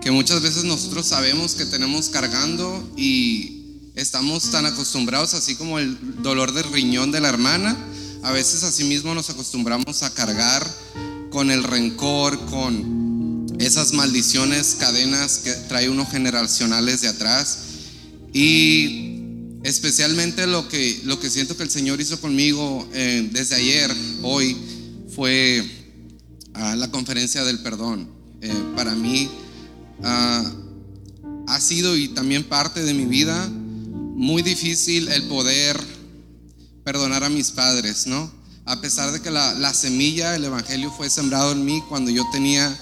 [0.00, 3.58] que muchas veces nosotros sabemos que tenemos cargando y
[3.94, 7.76] estamos tan acostumbrados, así como el dolor del riñón de la hermana,
[8.22, 10.66] a veces así mismo nos acostumbramos a cargar
[11.30, 17.58] con el rencor, con esas maldiciones, cadenas que trae uno generacionales de atrás.
[18.32, 19.08] Y
[19.62, 23.90] especialmente lo que, lo que siento que el Señor hizo conmigo eh, desde ayer,
[24.22, 24.56] hoy,
[25.14, 25.64] fue
[26.54, 28.08] ah, la conferencia del perdón.
[28.40, 29.28] Eh, para mí
[30.02, 30.44] ah,
[31.48, 35.97] ha sido y también parte de mi vida muy difícil el poder
[36.88, 38.32] perdonar a mis padres, ¿no?
[38.64, 42.24] A pesar de que la, la semilla, el Evangelio fue sembrado en mí cuando yo
[42.32, 42.74] tenía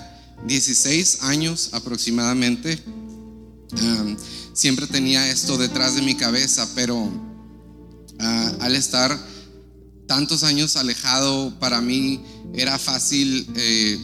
[0.46, 2.80] 16 años aproximadamente.
[2.86, 4.16] Um,
[4.52, 9.18] siempre tenía esto detrás de mi cabeza, pero uh, al estar
[10.06, 12.22] tantos años alejado, para mí
[12.54, 13.98] era fácil eh,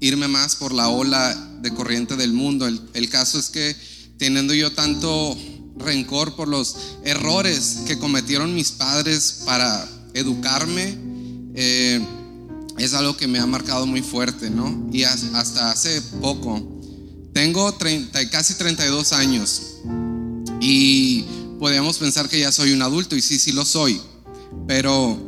[0.00, 2.68] irme más por la ola de corriente del mundo.
[2.92, 3.74] El caso es que
[4.18, 5.34] teniendo yo tanto
[5.80, 10.96] rencor por los errores que cometieron mis padres para educarme,
[11.54, 12.00] eh,
[12.78, 14.88] es algo que me ha marcado muy fuerte, ¿no?
[14.92, 16.62] Y hasta hace poco,
[17.32, 19.62] tengo 30, casi 32 años
[20.60, 21.22] y
[21.58, 24.00] podríamos pensar que ya soy un adulto y sí, sí lo soy,
[24.66, 25.18] pero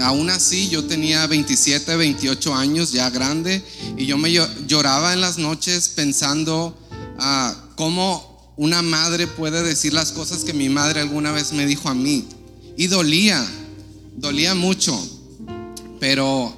[0.00, 3.62] aún así yo tenía 27, 28 años ya grande
[3.96, 4.32] y yo me
[4.66, 6.76] lloraba en las noches pensando
[7.18, 11.88] ah, cómo una madre puede decir las cosas que mi madre alguna vez me dijo
[11.88, 12.26] a mí
[12.76, 13.44] y dolía,
[14.16, 14.96] dolía mucho,
[16.00, 16.54] pero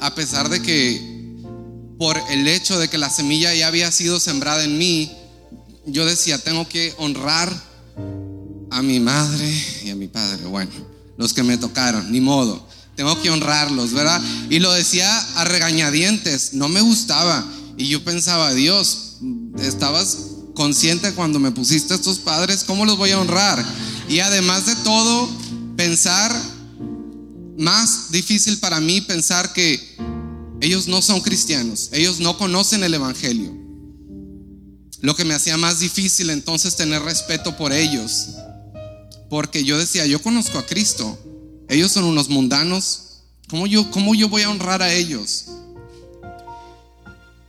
[0.00, 1.10] a pesar de que
[1.98, 5.12] por el hecho de que la semilla ya había sido sembrada en mí,
[5.86, 7.52] yo decía, tengo que honrar
[8.70, 9.52] a mi madre
[9.84, 10.44] y a mi padre.
[10.46, 10.70] Bueno,
[11.18, 12.66] los que me tocaron, ni modo.
[12.96, 14.20] Tengo que honrarlos, ¿verdad?
[14.48, 17.44] Y lo decía a regañadientes, no me gustaba.
[17.76, 19.18] Y yo pensaba, Dios,
[19.58, 23.64] estabas consciente cuando me pusiste a estos padres, ¿cómo los voy a honrar?
[24.08, 25.28] Y además de todo,
[25.76, 26.34] pensar
[27.56, 29.96] más difícil para mí pensar que
[30.60, 33.54] ellos no son cristianos, ellos no conocen el Evangelio.
[35.00, 38.30] Lo que me hacía más difícil entonces tener respeto por ellos,
[39.30, 41.18] porque yo decía, yo conozco a Cristo,
[41.68, 45.46] ellos son unos mundanos, ¿cómo yo, cómo yo voy a honrar a ellos?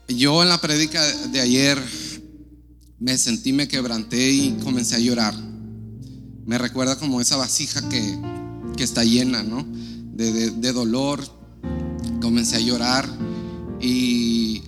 [0.08, 1.82] Yo en la prédica de ayer
[3.02, 5.36] me sentí, me quebranté y comencé a llorar.
[6.46, 8.18] Me recuerda como esa vasija que,
[8.78, 9.66] que está llena, ¿no?
[10.14, 11.24] de, dolor,
[12.22, 13.08] comencé a llorar
[13.80, 14.62] y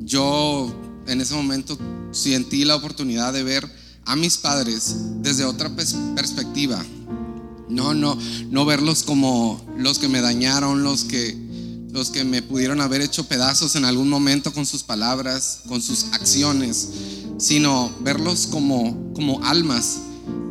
[0.00, 0.74] yo
[1.06, 1.78] en ese momento
[2.10, 3.70] sentí la oportunidad de ver
[4.04, 5.74] a mis padres desde otra
[6.14, 6.84] perspectiva.
[7.68, 8.18] No, no,
[8.50, 11.36] no verlos como los que me dañaron, los que,
[11.90, 16.04] los que me pudieron haber hecho pedazos en algún momento con sus palabras, con sus
[16.12, 16.88] acciones,
[17.38, 20.00] sino verlos como, como almas,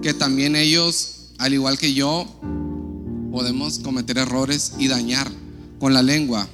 [0.01, 2.25] que también ellos, al igual que yo,
[3.31, 5.29] podemos cometer errores y dañar
[5.79, 6.47] con la lengua.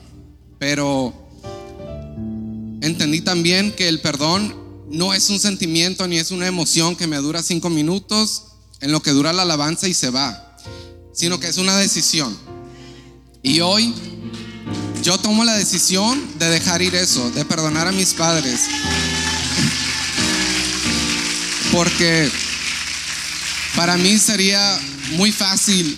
[0.59, 1.13] Pero
[2.81, 4.55] entendí también que el perdón
[4.89, 8.43] no es un sentimiento ni es una emoción que me dura cinco minutos
[8.81, 10.57] en lo que dura la alabanza y se va,
[11.13, 12.35] sino que es una decisión.
[13.41, 13.93] Y hoy
[15.03, 18.61] yo tomo la decisión de dejar ir eso, de perdonar a mis padres.
[21.73, 22.29] Porque
[23.75, 24.79] para mí sería
[25.13, 25.97] muy fácil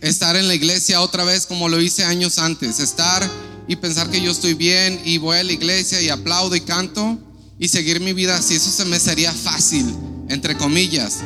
[0.00, 3.28] estar en la iglesia otra vez como lo hice años antes, estar
[3.68, 7.16] y pensar que yo estoy bien y voy a la iglesia y aplaudo y canto
[7.60, 9.86] y seguir mi vida así, eso se me sería fácil,
[10.28, 11.18] entre comillas,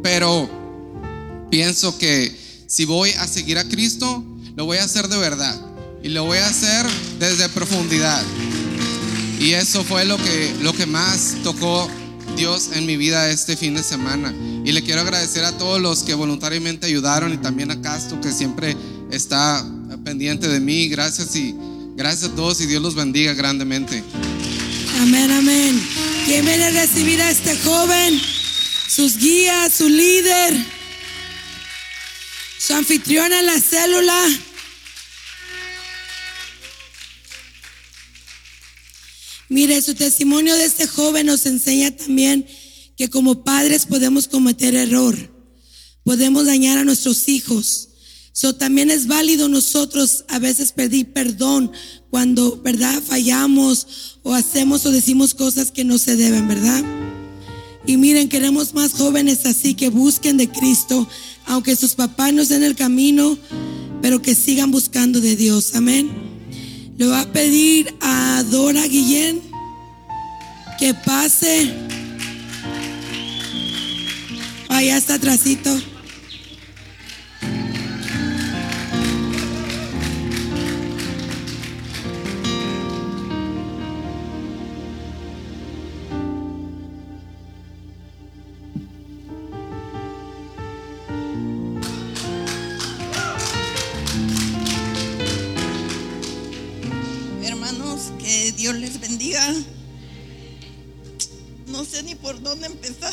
[0.00, 0.48] pero
[1.50, 2.32] pienso que
[2.68, 4.24] si voy a seguir a Cristo,
[4.54, 5.60] lo voy a hacer de verdad
[6.04, 6.86] y lo voy a hacer
[7.18, 8.22] desde profundidad.
[9.40, 11.90] Y eso fue lo que, lo que más tocó
[12.42, 14.34] Dios en mi vida este fin de semana.
[14.64, 18.32] Y le quiero agradecer a todos los que voluntariamente ayudaron y también a Casto que
[18.32, 18.76] siempre
[19.12, 19.64] está
[20.04, 20.88] pendiente de mí.
[20.88, 21.54] Gracias y
[21.94, 24.02] gracias a todos y Dios los bendiga grandemente.
[25.00, 25.80] Amén, amén.
[26.26, 28.20] ¿Quién viene a recibir a este joven?
[28.88, 30.56] Sus guías, su líder,
[32.58, 34.20] su anfitrión en la célula.
[39.52, 42.46] Mire, su testimonio de este joven nos enseña también
[42.96, 45.14] que como padres podemos cometer error,
[46.04, 47.90] podemos dañar a nuestros hijos.
[48.32, 51.70] So, también es válido nosotros a veces pedir perdón
[52.08, 53.02] cuando, ¿verdad?
[53.06, 56.82] Fallamos o hacemos o decimos cosas que no se deben, ¿verdad?
[57.86, 61.06] Y miren, queremos más jóvenes así que busquen de Cristo,
[61.44, 63.36] aunque sus papás no estén en el camino,
[64.00, 65.74] pero que sigan buscando de Dios.
[65.74, 66.31] Amén.
[66.98, 69.40] Le voy a pedir a Dora Guillén
[70.78, 71.72] que pase.
[74.68, 75.91] Allá está atrásito.
[101.72, 103.12] No sé ni por dónde empezar.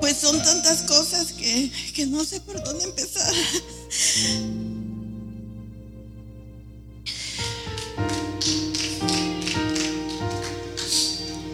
[0.00, 3.32] Pues son tantas cosas que, que no sé por dónde empezar.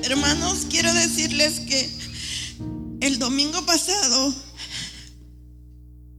[0.03, 1.89] Hermanos, quiero decirles que
[3.03, 4.35] el domingo pasado,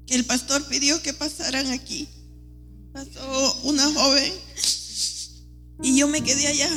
[0.08, 2.08] que el pastor pidió que pasaran aquí,
[2.94, 4.32] pasó una joven
[5.84, 6.70] y yo me quedé allá.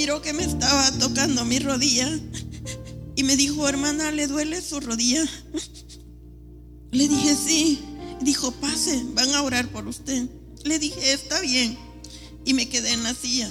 [0.00, 2.08] Miró que me estaba tocando mi rodilla
[3.16, 5.22] y me dijo, hermana, ¿le duele su rodilla?
[6.90, 7.80] Le dije, sí.
[8.22, 10.26] Dijo, pase, van a orar por usted.
[10.64, 11.76] Le dije, está bien.
[12.46, 13.50] Y me quedé en la silla.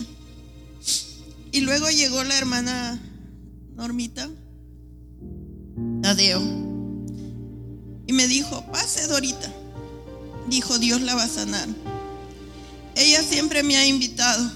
[1.52, 3.00] Y luego llegó la hermana
[3.76, 4.28] Normita,
[6.02, 6.42] Tadeo,
[8.08, 9.54] y me dijo, pase Dorita.
[10.48, 11.68] Dijo, Dios la va a sanar.
[12.96, 14.52] Ella siempre me ha invitado.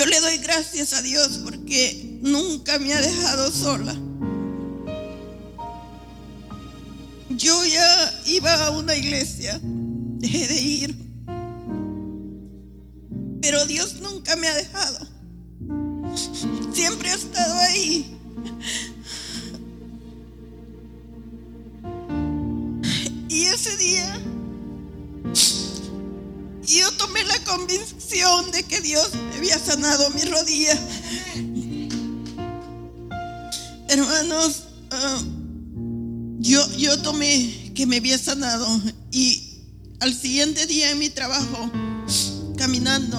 [0.00, 3.94] Yo le doy gracias a Dios porque nunca me ha dejado sola.
[7.28, 10.96] Yo ya iba a una iglesia, dejé de ir,
[13.42, 15.06] pero Dios nunca me ha dejado.
[16.72, 18.16] Siempre ha estado ahí.
[23.28, 24.29] Y ese día
[26.78, 30.78] yo tomé la convicción de que Dios me había sanado mi rodilla.
[33.88, 35.22] Hermanos, ah,
[36.38, 38.66] yo, yo tomé que me había sanado
[39.10, 39.64] y
[40.00, 41.70] al siguiente día en mi trabajo,
[42.56, 43.18] caminando,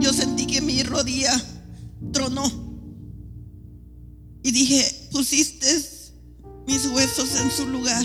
[0.00, 1.32] yo sentí que mi rodilla
[2.12, 2.50] tronó.
[4.44, 5.66] Y dije, pusiste
[6.66, 8.04] mis huesos en su lugar.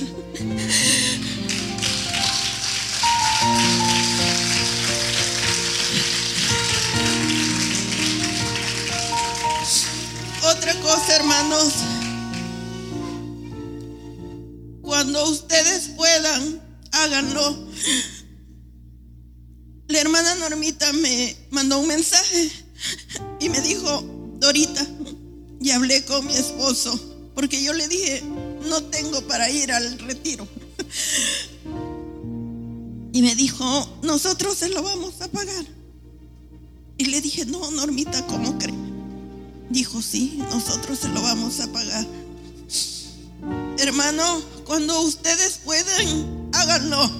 [10.67, 11.75] Otra cosa, hermanos,
[14.81, 16.61] cuando ustedes puedan,
[16.91, 17.57] háganlo.
[19.87, 22.51] La hermana Normita me mandó un mensaje
[23.39, 24.03] y me dijo,
[24.39, 24.85] Dorita,
[25.61, 26.99] y hablé con mi esposo,
[27.33, 28.23] porque yo le dije,
[28.67, 30.45] no tengo para ir al retiro.
[33.13, 35.65] Y me dijo, nosotros se lo vamos a pagar.
[36.97, 38.86] Y le dije, no, Normita, ¿cómo cree?
[39.69, 42.05] Dijo, sí, nosotros se lo vamos a pagar.
[43.79, 47.11] Hermano, cuando ustedes pueden, háganlo.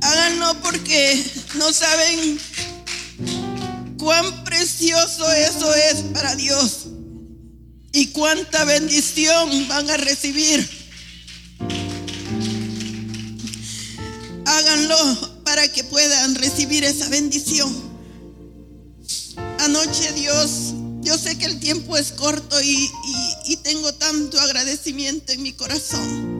[0.00, 1.24] Háganlo porque
[1.56, 2.38] no saben
[3.98, 6.88] cuán precioso eso es para Dios
[7.92, 10.68] y cuánta bendición van a recibir.
[14.46, 17.72] Háganlo para que puedan recibir esa bendición.
[19.60, 20.74] Anoche Dios,
[21.04, 22.90] yo sé que el tiempo es corto y,
[23.46, 26.34] y- tengo tanto agradecimiento en mi corazón.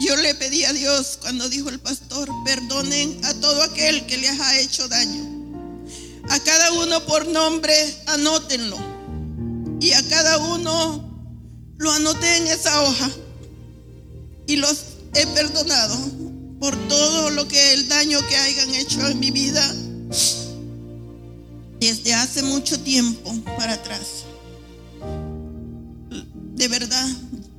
[0.00, 4.40] Yo le pedí a Dios cuando dijo el pastor, perdonen a todo aquel que les
[4.40, 5.22] ha hecho daño.
[6.30, 7.74] A cada uno por nombre,
[8.06, 8.78] anótenlo.
[9.80, 11.04] Y a cada uno
[11.76, 13.10] lo anoté en esa hoja.
[14.46, 14.78] Y los
[15.14, 15.96] he perdonado
[16.58, 19.74] por todo lo que el daño que hayan hecho en mi vida
[21.80, 24.24] desde hace mucho tiempo para atrás.
[26.54, 27.08] De verdad,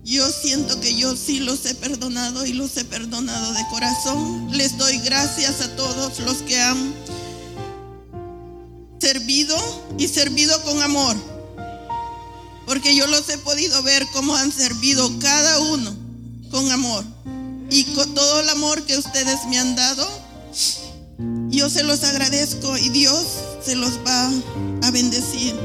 [0.04, 4.50] yo siento que yo sí los he perdonado y los he perdonado de corazón.
[4.52, 6.94] Les doy gracias a todos los que han
[9.00, 9.56] servido
[9.98, 11.16] y servido con amor.
[12.66, 15.96] Porque yo los he podido ver cómo han servido cada uno
[16.52, 17.06] con amor.
[17.72, 20.08] Y con todo el amor que ustedes me han dado,
[21.50, 23.26] yo se los agradezco y Dios
[23.66, 24.32] se los va
[24.84, 25.56] a bendecir.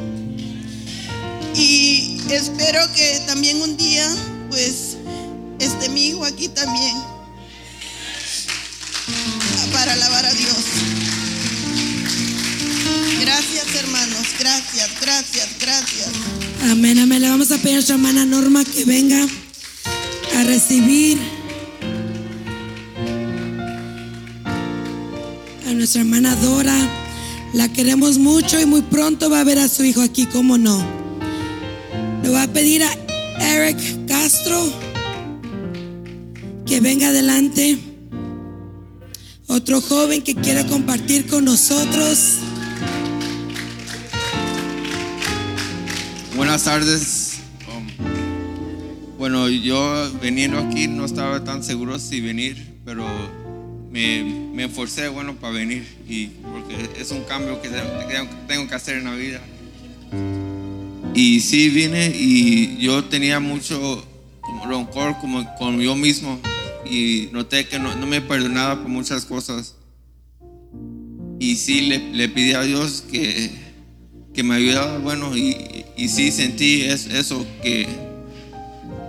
[1.54, 4.08] Y espero que también un día,
[4.50, 4.96] pues,
[5.58, 6.96] esté mi hijo aquí también
[9.72, 10.56] para alabar a Dios.
[13.20, 14.26] Gracias, hermanos.
[14.38, 16.08] Gracias, gracias, gracias.
[16.70, 17.22] Amén, amén.
[17.22, 19.26] Le vamos a pedir a nuestra hermana Norma que venga
[20.36, 21.18] a recibir
[25.74, 26.76] nuestra hermana Dora.
[27.52, 30.84] La queremos mucho y muy pronto va a ver a su hijo aquí, ¿cómo no?
[32.22, 32.90] Le voy a pedir a
[33.40, 34.72] Eric Castro
[36.66, 37.78] que venga adelante.
[39.46, 42.38] Otro joven que quiera compartir con nosotros.
[46.34, 47.34] Buenas tardes.
[47.68, 47.86] Um,
[49.18, 53.06] Bueno, yo viniendo aquí no estaba tan seguro si venir, pero
[53.94, 58.28] me, me esforcé, bueno, para venir, y porque es un cambio que tengo-
[58.68, 59.40] que hacer en la vida.
[61.14, 64.04] Y sí vine y yo tenía mucho
[64.68, 66.40] rencor como con yo mismo
[66.84, 69.76] y noté que no, me perdonaba por muchas cosas.
[71.38, 73.50] Y sí le, le a Dios que,
[74.34, 77.86] que me ayudara, bueno, y, y sí sentí es- eso, que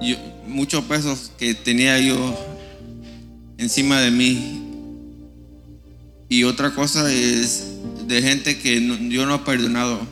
[0.03, 0.15] yo,
[0.47, 2.38] muchos pesos que tenía yo
[3.57, 4.61] encima de mí.
[6.36, 7.63] Y otra cosa es
[8.09, 10.05] de gente que no- yo no he perdonado,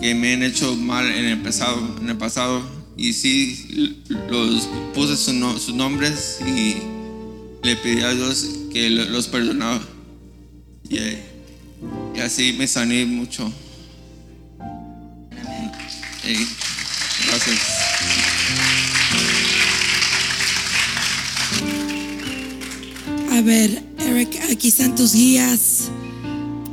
[0.00, 2.62] que me han hecho mal en el pasado, en el pasado.
[2.96, 4.00] Y sí
[4.30, 6.76] los puse sus nombres y
[7.64, 9.80] le pedí a Dios que lo- los perdonaba.
[10.88, 10.98] Y,
[12.16, 13.52] y así me sané mucho.
[17.26, 17.60] Gracias.
[23.32, 25.88] A ver, Eric, aquí están tus guías.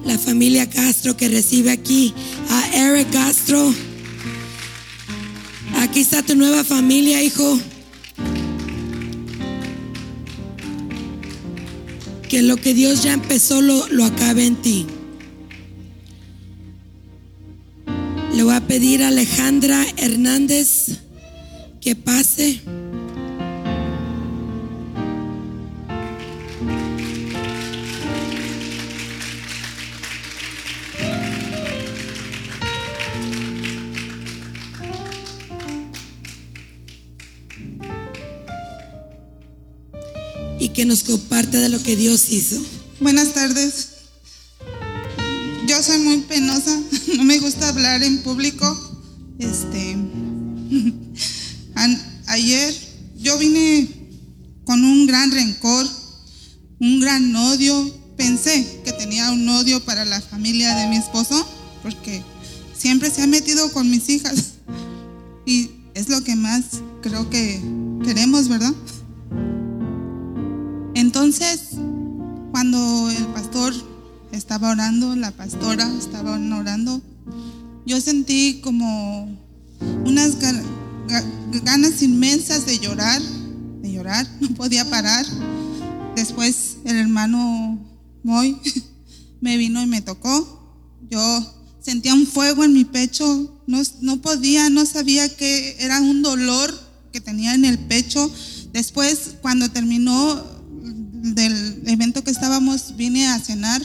[0.06, 2.14] La familia Castro que recibe aquí
[2.50, 3.74] a Eric Castro.
[5.78, 7.60] Aquí está tu nueva familia, hijo.
[12.28, 14.86] Que lo que Dios ya empezó lo, lo acabe en ti.
[18.36, 21.00] Le voy a pedir a Alejandra Hernández
[21.80, 22.62] que pase.
[40.84, 42.62] Que nos comparte de lo que Dios hizo.
[43.00, 43.88] Buenas tardes.
[45.66, 46.78] Yo soy muy penosa,
[47.16, 48.66] no me gusta hablar en público.
[49.40, 49.96] Este,
[52.28, 52.76] ayer
[53.16, 53.88] yo vine
[54.66, 55.88] con un gran rencor,
[56.82, 57.90] un gran odio.
[58.18, 61.48] Pensé que tenía un odio para la familia de mi esposo,
[61.82, 62.22] porque
[62.78, 64.56] siempre se ha metido con mis hijas.
[65.46, 66.66] Y es lo que más
[67.02, 67.62] creo que
[68.04, 68.74] queremos, ¿verdad?
[71.16, 71.60] Entonces,
[72.50, 73.72] cuando el pastor
[74.32, 77.04] estaba orando, la pastora estaba orando,
[77.86, 79.26] yo sentí como
[80.08, 80.64] unas ga-
[81.08, 83.22] ga- ganas inmensas de llorar,
[83.84, 85.24] de llorar, no podía parar.
[86.16, 87.80] Después el hermano
[88.24, 88.58] Moy
[89.40, 90.98] me vino y me tocó.
[91.12, 91.22] Yo
[91.80, 96.74] sentía un fuego en mi pecho, no, no podía, no sabía que era un dolor
[97.12, 98.32] que tenía en el pecho.
[98.74, 100.52] Después, cuando terminó
[101.24, 103.82] del evento que estábamos, vine a cenar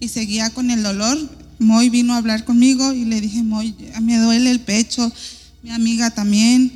[0.00, 1.18] y seguía con el dolor.
[1.58, 5.10] Moy vino a hablar conmigo y le dije, Moy, me duele el pecho,
[5.62, 6.72] mi amiga también.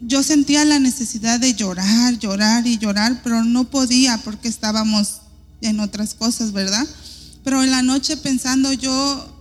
[0.00, 5.22] Yo sentía la necesidad de llorar, llorar y llorar, pero no podía porque estábamos
[5.60, 6.86] en otras cosas, ¿verdad?
[7.42, 9.38] Pero en la noche pensando yo,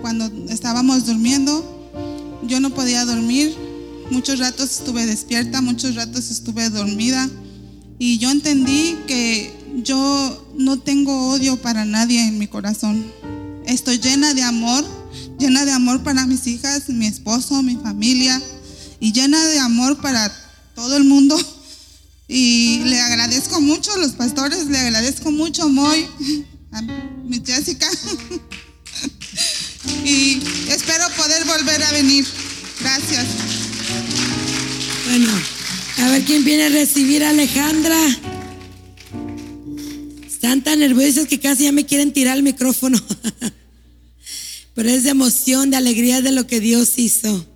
[0.00, 1.90] cuando estábamos durmiendo,
[2.46, 3.54] yo no podía dormir.
[4.10, 7.28] Muchos ratos estuve despierta, muchos ratos estuve dormida.
[7.98, 13.04] Y yo entendí que yo no tengo odio para nadie en mi corazón.
[13.66, 14.84] Estoy llena de amor,
[15.38, 18.40] llena de amor para mis hijas, mi esposo, mi familia
[19.00, 20.32] y llena de amor para
[20.74, 21.38] todo el mundo.
[22.28, 26.06] Y le agradezco mucho a los pastores, le agradezco mucho a Moy,
[26.72, 27.88] a mi Jessica.
[30.04, 32.26] Y espero poder volver a venir.
[32.80, 33.26] Gracias.
[35.04, 35.32] Bueno,
[35.96, 37.98] a ver quién viene a recibir a Alejandra.
[40.26, 42.98] Están tan nerviosos que casi ya me quieren tirar el micrófono.
[44.74, 47.46] Pero es de emoción, de alegría de lo que Dios hizo.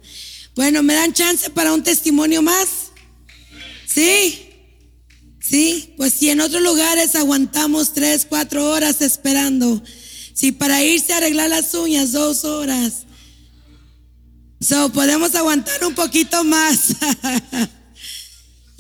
[0.57, 2.69] Bueno, ¿me dan chance para un testimonio más?
[3.87, 4.47] ¿Sí?
[5.41, 9.83] Sí, pues si en otros lugares aguantamos tres, cuatro horas esperando,
[10.33, 13.05] si para irse a arreglar las uñas dos horas,
[14.61, 16.95] so podemos aguantar un poquito más.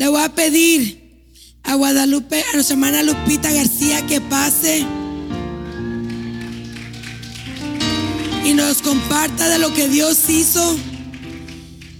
[0.00, 0.98] Le voy a pedir
[1.62, 4.82] a Guadalupe, a nuestra hermana Lupita García que pase
[8.46, 10.74] y nos comparta de lo que Dios hizo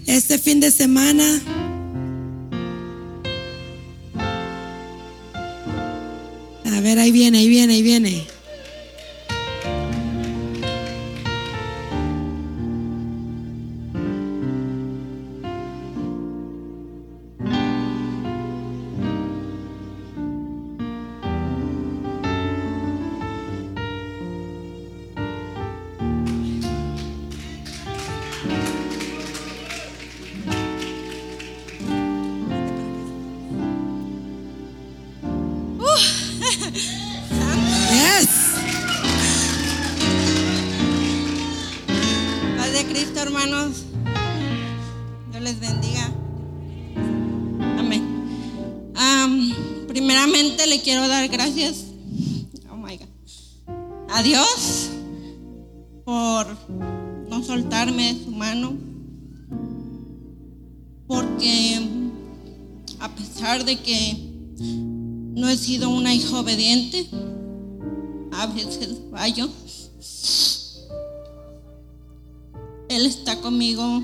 [0.06, 1.42] este fin de semana.
[6.74, 8.26] A ver, ahí viene, ahí viene, ahí viene.
[61.06, 61.80] Porque
[62.98, 64.30] a pesar de que
[65.34, 67.08] no he sido una hija obediente,
[68.32, 69.48] a veces fallo.
[72.88, 74.02] Él está conmigo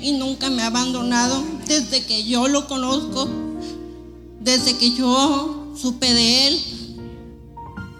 [0.00, 3.28] y nunca me ha abandonado desde que yo lo conozco,
[4.40, 6.60] desde que yo supe de Él.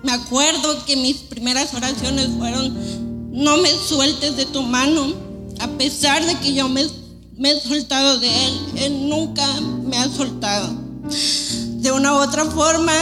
[0.03, 5.26] Me acuerdo que mis primeras oraciones fueron, no me sueltes de tu mano,
[5.61, 10.69] a pesar de que yo me, he soltado de Él, Él nunca me ha soltado.
[11.81, 12.93] De una u otra forma,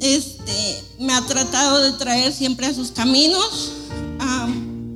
[0.00, 3.72] este, me ha tratado de traer siempre a sus caminos.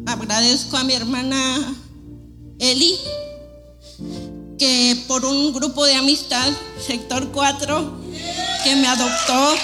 [0.07, 1.75] Agradezco a mi hermana
[2.59, 2.97] Eli,
[4.59, 6.49] que por un grupo de amistad,
[6.87, 8.01] sector 4,
[8.63, 9.55] que me adoptó,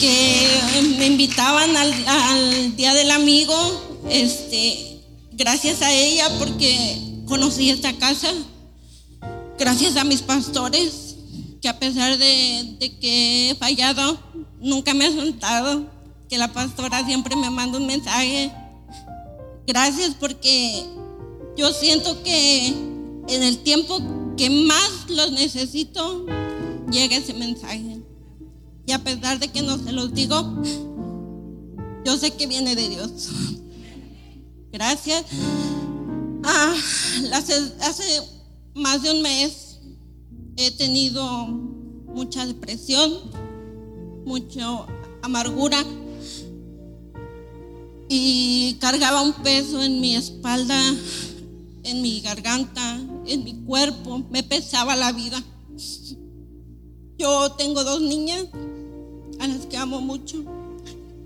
[0.00, 0.60] que
[0.98, 3.54] me invitaban al, al Día del Amigo,
[4.08, 4.95] este,
[5.36, 8.32] gracias a ella porque conocí esta casa,
[9.58, 11.16] gracias a mis pastores,
[11.60, 14.18] que a pesar de, que he fallado,
[14.60, 15.86] nunca me ha soltado,
[16.28, 18.50] que la pastora siempre me manda un mensaje.
[19.66, 20.84] Gracias porque
[21.56, 24.00] yo siento que en el tiempo
[24.36, 26.26] que más los necesito,
[26.90, 28.00] llega ese mensaje.
[28.86, 30.62] Y a pesar de que no se los digo,
[32.04, 33.10] yo sé que viene de Dios.
[34.72, 35.24] Gracias.
[36.44, 36.74] Ah,
[37.32, 38.22] hace, hace
[38.74, 39.78] más de un mes
[40.56, 43.12] he tenido mucha depresión,
[44.24, 44.86] mucha
[45.22, 45.84] amargura
[48.08, 50.78] y cargaba un peso en mi espalda,
[51.82, 55.42] en mi garganta, en mi cuerpo, me pesaba la vida.
[57.18, 58.46] Yo tengo dos niñas
[59.40, 60.44] a las que amo mucho,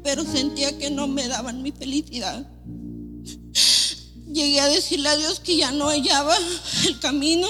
[0.03, 2.49] pero sentía que no me daban mi felicidad.
[4.32, 6.36] Llegué a decirle a Dios que ya no hallaba
[6.86, 7.48] el camino,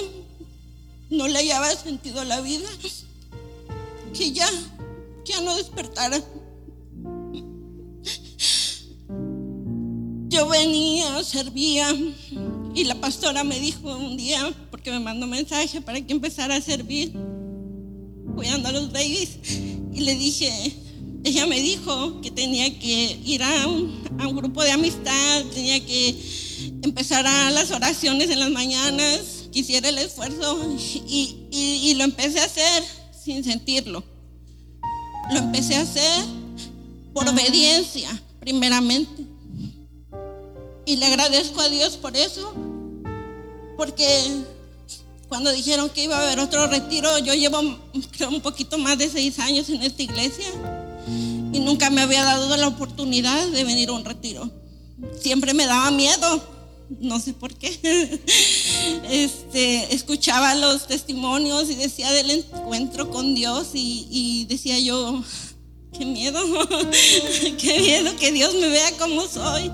[1.10, 2.68] no le hallaba sentido la vida,
[4.14, 4.48] que ya,
[5.24, 6.22] ya no despertara.
[10.28, 11.94] Yo venía, servía
[12.74, 16.60] y la pastora me dijo un día, porque me mandó mensaje para que empezara a
[16.60, 17.12] servir,
[18.34, 19.38] cuidando a los babies,
[19.92, 20.72] y le dije,
[21.24, 24.00] ella me dijo que tenía que ir a un,
[24.34, 26.16] grupo de amistad, tenía que
[26.82, 32.44] empezar a las oraciones en las mañanas, que hiciera el esfuerzo, y, lo empecé a
[32.44, 32.82] hacer
[33.24, 34.02] sin sentirlo.
[35.32, 36.24] Lo empecé a hacer
[37.12, 38.08] por obediencia,
[38.38, 39.24] primeramente.
[40.86, 42.54] Y le agradezco a Dios por eso,
[43.76, 44.04] porque
[45.28, 49.38] cuando dijeron que iba a haber otro retiro, yo llevo un poquito más de seis
[49.38, 50.46] años en esta iglesia
[51.52, 54.50] y nunca me había dado la oportunidad de venir a un retiro.
[55.20, 56.42] Siempre me daba miedo,
[57.00, 58.20] no sé por qué.
[59.10, 65.22] Este, escuchaba los testimonios y decía del encuentro con Dios y, y decía yo,
[65.96, 66.40] qué miedo,
[67.58, 69.70] qué miedo que Dios me vea como soy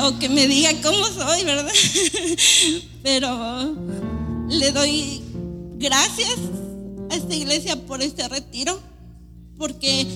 [0.00, 1.72] o que me diga cómo soy, ¿verdad?
[3.02, 3.74] Pero
[4.48, 5.22] le doy
[5.78, 6.36] gracias
[7.10, 8.78] a esta iglesia por este retiro,
[9.56, 10.06] porque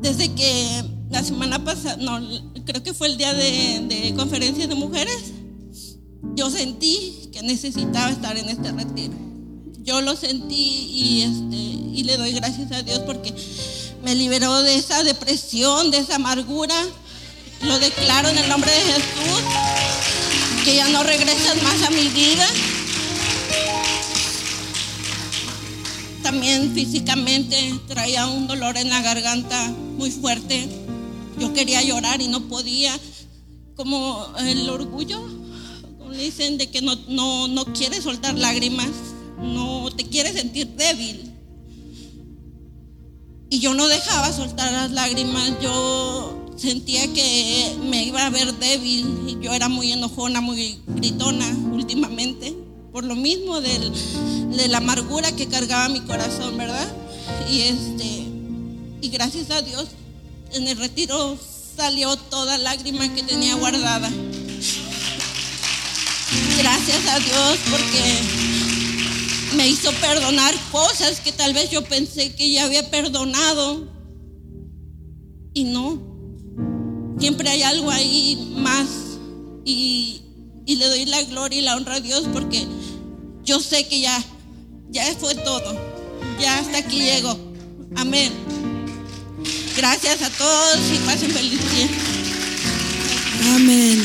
[0.00, 1.98] desde que la semana pasada,
[2.64, 5.32] creo que fue el día de, de conferencia de mujeres,
[6.34, 9.14] yo sentí que necesitaba estar en este retiro.
[9.82, 13.32] Yo lo sentí este, y le doy gracias a Dios porque
[14.02, 16.74] me liberó de esa depresión, de esa amargura.
[17.62, 19.42] Lo declaro en el nombre de Jesús,
[20.64, 22.46] que ya no regresas más a mi vida.
[26.26, 27.56] También físicamente
[27.86, 30.68] traía un dolor en la garganta muy fuerte.
[31.38, 32.98] Yo quería llorar y no podía.
[33.76, 35.20] Como el orgullo,
[35.98, 38.88] como dicen, de que no, no, no quieres soltar lágrimas,
[39.40, 41.32] no te quieres sentir débil.
[43.48, 49.38] Y yo no dejaba soltar las lágrimas, yo sentía que me iba a ver débil.
[49.40, 52.52] Yo era muy enojona, muy gritona últimamente,
[52.96, 56.88] por lo mismo de la amargura que cargaba mi corazón, ¿verdad?
[57.50, 58.24] Y este,
[59.02, 59.88] y gracias a Dios,
[60.54, 61.38] en el retiro
[61.76, 64.10] salió toda lágrima que tenía guardada.
[66.56, 72.64] Gracias a Dios porque me hizo perdonar cosas que tal vez yo pensé que ya
[72.64, 73.92] había perdonado.
[75.52, 76.00] Y no.
[77.18, 78.86] Siempre hay algo ahí más
[79.66, 80.22] y,
[80.66, 82.66] y le doy la gloria y la honra a Dios porque
[83.44, 84.22] yo sé que ya,
[84.90, 85.96] ya fue todo.
[86.40, 87.38] Ya hasta aquí llego.
[87.94, 88.32] Amén.
[89.76, 91.88] Gracias a todos y pasen feliz día.
[93.54, 94.02] Amén.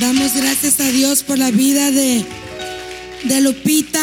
[0.00, 2.24] Damos gracias a Dios por la vida de,
[3.24, 4.02] de Lupita,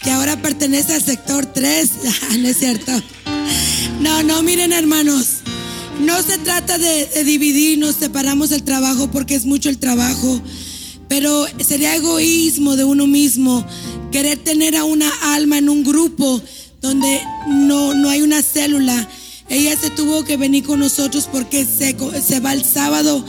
[0.00, 1.90] que ahora pertenece al sector 3.
[2.38, 2.92] no es cierto.
[4.00, 5.31] No, no, miren hermanos.
[6.02, 10.40] No se trata de, dividirnos, separamos el trabajo porque es mucho el trabajo.
[11.08, 13.64] Pero sería egoísmo de uno mismo
[14.10, 16.42] querer tener a una alma en un grupo
[16.80, 19.08] donde no, no hay una célula.
[19.48, 23.24] Ella se tuvo que venir con nosotros porque se, se va el sábado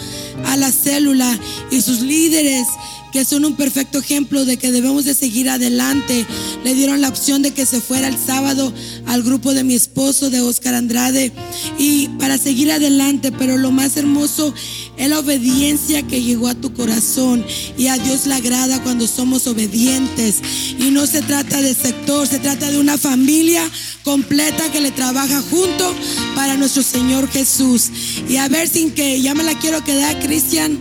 [0.45, 2.65] a la célula y sus líderes
[3.13, 6.25] que son un perfecto ejemplo de que debemos de seguir adelante.
[6.63, 8.73] Le dieron la opción de que se fuera el sábado
[9.05, 11.31] al grupo de mi esposo, de Oscar Andrade,
[11.77, 14.51] y para seguir adelante, pero lo más hermoso
[14.97, 17.45] es la obediencia que llegó a tu corazón
[17.77, 20.41] y a Dios le agrada cuando somos obedientes.
[20.79, 23.61] Y no se trata de sector, se trata de una familia
[24.03, 25.93] completa que le trabaja junto
[26.35, 27.91] para nuestro Señor Jesús.
[28.27, 30.79] Y a ver sin que ya me la quiero quedar, Cristian.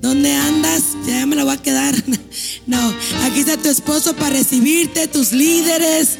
[0.00, 0.82] ¿Dónde andas?
[1.42, 1.94] La voy a quedar.
[2.66, 2.78] No,
[3.24, 6.10] aquí está tu esposo para recibirte, tus líderes.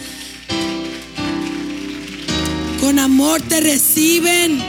[2.80, 4.60] Con amor te reciben.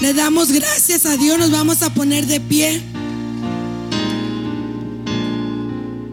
[0.00, 2.82] Le damos gracias a Dios, nos vamos a poner de pie.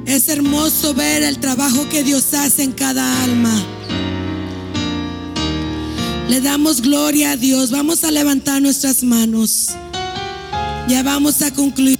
[0.05, 3.65] Es hermoso ver el trabajo que Dios hace en cada alma.
[6.29, 7.71] Le damos gloria a Dios.
[7.71, 9.69] Vamos a levantar nuestras manos.
[10.87, 11.97] Ya vamos a concluir.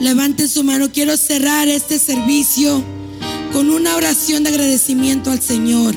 [0.00, 0.90] Levanten su mano.
[0.92, 2.82] Quiero cerrar este servicio
[3.52, 5.94] con una oración de agradecimiento al Señor.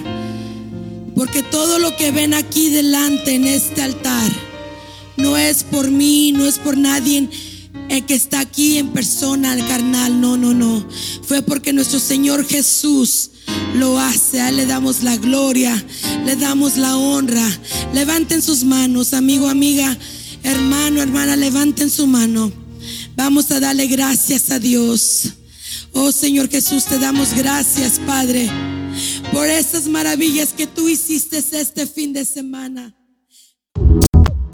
[1.16, 4.32] Porque todo lo que ven aquí delante en este altar
[5.18, 7.28] no es por mí, no es por nadie
[7.90, 10.22] el que está aquí en persona, carnal.
[10.22, 10.88] No, no, no.
[11.24, 13.32] Fue porque nuestro Señor Jesús
[13.76, 14.40] lo hace.
[14.40, 15.84] A él le damos la gloria,
[16.26, 17.48] le damos la honra.
[17.94, 19.98] Levanten sus manos, amigo, amiga.
[20.44, 22.59] Hermano, hermana, levanten su mano.
[23.20, 25.34] Vamos a darle gracias a Dios.
[25.92, 28.50] Oh Señor Jesús, te damos gracias, Padre,
[29.34, 32.96] por esas maravillas que tú hiciste este fin de semana.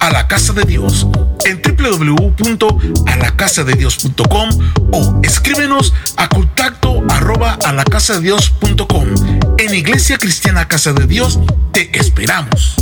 [0.00, 1.06] a la casa de Dios
[1.44, 4.48] en www.alacasadedios.com
[4.92, 9.06] o escríbenos a contacto arroba a la casa de Dios.com.
[9.58, 11.38] En Iglesia Cristiana Casa de Dios
[11.72, 12.76] te esperamos.